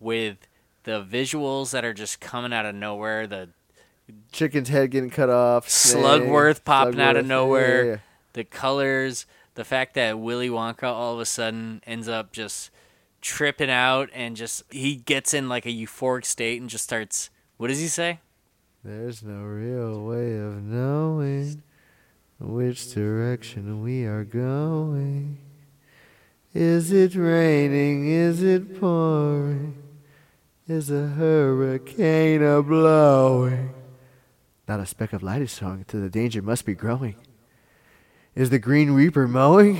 [0.00, 0.48] with
[0.82, 3.50] the visuals that are just coming out of nowhere, the
[4.32, 5.68] Chicken's head getting cut off.
[5.68, 7.96] Slugworth popping out of nowhere, yeah, yeah,
[8.32, 12.72] the colors, the fact that Willy Wonka all of a sudden ends up just
[13.20, 17.30] tripping out and just he gets in like a euphoric state and just starts.
[17.56, 18.18] What does he say?
[18.82, 21.62] There's no real way of knowing
[22.40, 25.38] which direction we are going.
[26.54, 28.08] Is it raining?
[28.08, 29.76] Is it pouring?
[30.66, 33.74] Is a hurricane a blowing?
[34.66, 37.16] Not a speck of light is showing, to the danger must be growing.
[38.34, 39.78] Is the Green Reaper mowing?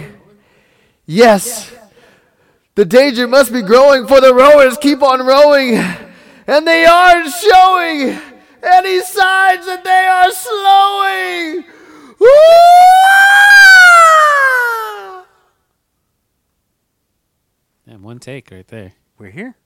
[1.04, 1.72] Yes!
[2.74, 5.74] The danger must be growing, for the rowers keep on rowing,
[6.46, 8.18] and they aren't showing
[8.62, 11.64] any signs that they are slowing.
[12.18, 12.28] Woo!
[17.88, 18.92] Damn, one take right there.
[19.18, 19.56] We're here.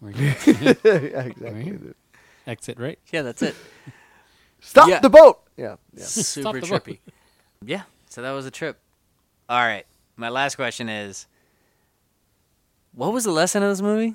[0.00, 0.36] We're here.
[0.84, 1.50] yeah, exactly.
[1.50, 1.96] Right.
[2.46, 2.98] Exit right.
[3.12, 3.56] Yeah, that's it.
[4.60, 5.00] Stop Yeah.
[5.00, 5.40] the boat.
[5.56, 6.04] Yeah, yeah.
[6.04, 6.84] Super the boat.
[6.84, 6.98] trippy.
[7.64, 8.78] Yeah, so that was a trip.
[9.48, 9.84] All right,
[10.16, 11.26] my last question is,
[12.94, 14.14] what was the lesson of this movie?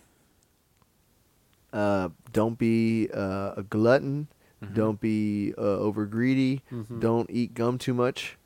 [1.73, 4.27] Uh, don't be uh, a glutton.
[4.63, 4.75] Mm-hmm.
[4.75, 6.61] Don't be uh, over greedy.
[6.99, 8.37] Don't eat gum too much.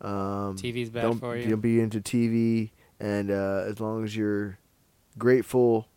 [0.00, 1.48] Um, TV's bad don't, for you.
[1.48, 2.70] Don't be into TV.
[3.02, 4.58] And uh, as long as you're
[5.18, 5.88] grateful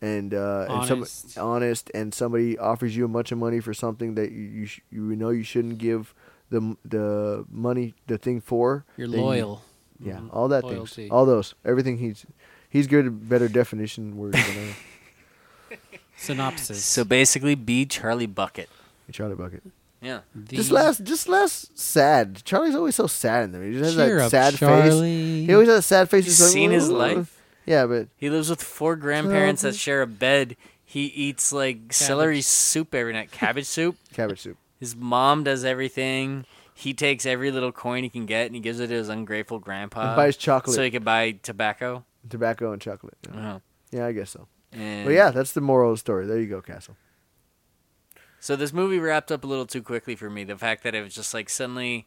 [0.00, 1.38] and uh, and some, Honest.
[1.38, 4.80] honest, and somebody offers you a bunch of money for something that you you, sh-
[4.90, 6.14] you know you shouldn't give
[6.50, 8.84] the the money the thing for.
[8.96, 9.62] You're then you- loyal.
[9.98, 10.28] yeah, Mhm.
[10.32, 10.94] all that Loyalty.
[10.94, 11.98] things, all those, everything.
[11.98, 12.24] He's
[12.68, 14.74] he's good at better definition words than
[15.72, 15.78] I.
[16.16, 16.84] Synopsis.
[16.84, 18.68] So basically, be Charlie Bucket.
[19.10, 19.62] Charlie Bucket.
[20.04, 20.20] Yeah.
[20.34, 22.42] The- Just less, just less sad.
[22.44, 23.64] Charlie's always so sad in them.
[23.64, 24.90] He just has Cheer that up, sad Charlie.
[24.90, 25.46] face.
[25.46, 26.24] He always has a sad face.
[26.26, 27.42] He's He's like, seen his "Ooh." life.
[27.66, 30.56] Yeah, but He lives with four grandparents that share a bed.
[30.84, 33.96] He eats like celery soup every night, cabbage soup.
[34.12, 34.58] cabbage soup.
[34.78, 36.44] His mom does everything.
[36.74, 39.58] He takes every little coin he can get and he gives it to his ungrateful
[39.60, 40.08] grandpa.
[40.08, 40.74] And buys chocolate.
[40.76, 42.04] so he could buy tobacco.
[42.28, 43.16] Tobacco and chocolate.
[43.32, 43.58] Yeah, Uh-huh.
[43.92, 44.46] Yeah, I guess so.
[44.72, 46.26] And But yeah, that's the moral of the story.
[46.26, 46.96] There you go, Castle.
[48.44, 50.44] So this movie wrapped up a little too quickly for me.
[50.44, 52.06] The fact that it was just like suddenly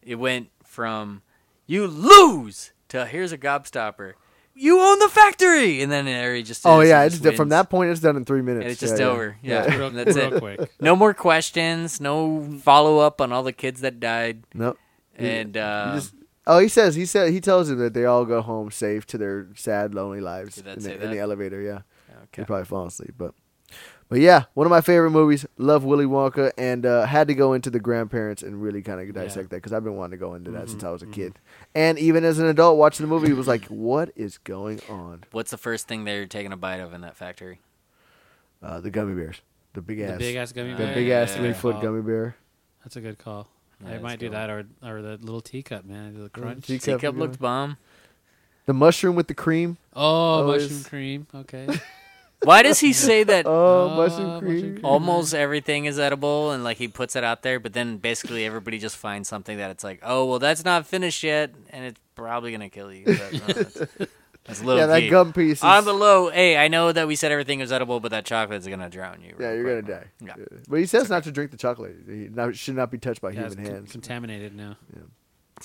[0.00, 1.20] it went from
[1.66, 4.14] you lose to here's a gobstopper.
[4.54, 7.68] You own the factory, and then Harry just Oh yeah, just it's done- from that
[7.68, 7.90] point.
[7.90, 8.62] It's done in three minutes.
[8.62, 9.12] And it's just Yeah, yeah.
[9.12, 9.36] over.
[9.42, 10.40] Yeah, real, that's real it.
[10.40, 10.72] quick.
[10.80, 12.00] No more questions.
[12.00, 14.44] No follow up on all the kids that died.
[14.54, 14.74] No.
[15.16, 16.14] And He uh, just-
[16.46, 19.18] oh, he says he said he tells him that they all go home safe to
[19.18, 21.60] their sad, lonely lives in the, in the elevator.
[21.60, 21.80] Yeah.
[22.08, 22.44] They okay.
[22.46, 23.34] probably fall asleep, but
[24.08, 25.44] but yeah, one of my favorite movies.
[25.58, 29.14] Love Willy Wonka, and uh, had to go into the grandparents and really kind of
[29.14, 31.38] dissect that because I've been wanting to go into that since I was a kid,
[31.74, 35.24] and even as an adult watching the movie, it was like, what is going on?
[35.32, 37.60] What's the first thing they're taking a bite of in that factory?
[38.62, 39.40] Uh, the gummy bears,
[39.74, 40.94] the big The ass, big ass gummy the bear.
[40.94, 41.42] big ass Yeah.
[41.42, 41.82] three foot Call.
[41.82, 42.36] gummy bear.
[42.84, 43.48] That's a good call.
[43.84, 46.20] Yeah, I might do that or or the little teacup, man.
[46.20, 46.66] The crunch.
[46.66, 47.76] Teacup, Teacup looked bomb.
[48.66, 49.76] The mushroom with the cream.
[49.94, 51.26] Oh, Oh, mushroom cream.
[51.34, 51.68] Okay.
[52.44, 53.50] Why does he say that Oh,
[53.90, 54.72] Oh, mushroom oh, mushroom cream.
[54.74, 54.84] cream.
[54.84, 58.78] almost everything is edible and like he puts it out there, but then basically everybody
[58.78, 62.52] just finds something that it's like, oh well, that's not finished yet, and it's probably
[62.52, 63.04] gonna kill you.
[63.06, 63.74] But, no, that's,
[64.44, 65.08] that's low yeah, that key.
[65.10, 65.58] gum piece.
[65.58, 68.24] Is, On the low, hey, I know that we said everything was edible, but that
[68.24, 69.34] chocolate's gonna drown you.
[69.40, 70.06] yeah, you're gonna die.
[70.24, 70.34] Yeah.
[70.38, 70.44] Yeah.
[70.68, 71.96] But he says not to drink the chocolate.
[72.06, 73.92] He not, should not be touched by Yeah, human con- hands.
[73.92, 74.76] contaminated now.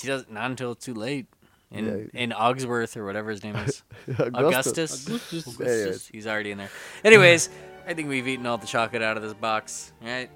[0.01, 1.27] He does not until it's too late.
[1.73, 2.21] In Yeah.
[2.21, 5.07] in Ogsworth or whatever his name is, Augustus.
[5.07, 5.07] Augustus.
[5.07, 5.59] Augustus.
[5.59, 6.07] Anyways.
[6.07, 6.69] He's already in there.
[7.03, 7.49] Anyways,
[7.87, 10.29] I think we've eaten all the chocolate out of this box, right?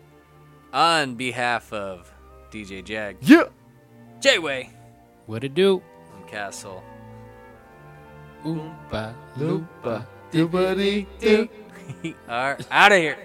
[0.73, 2.11] On behalf of
[2.51, 3.43] DJ JAG, Yeah.
[4.19, 4.71] J-Way,
[5.27, 5.81] What it do?
[6.15, 6.83] and Castle,
[8.43, 9.65] Oompa Loompa.
[9.83, 10.05] loompa.
[10.31, 11.47] Doobity doo.
[12.03, 13.17] we are out of here.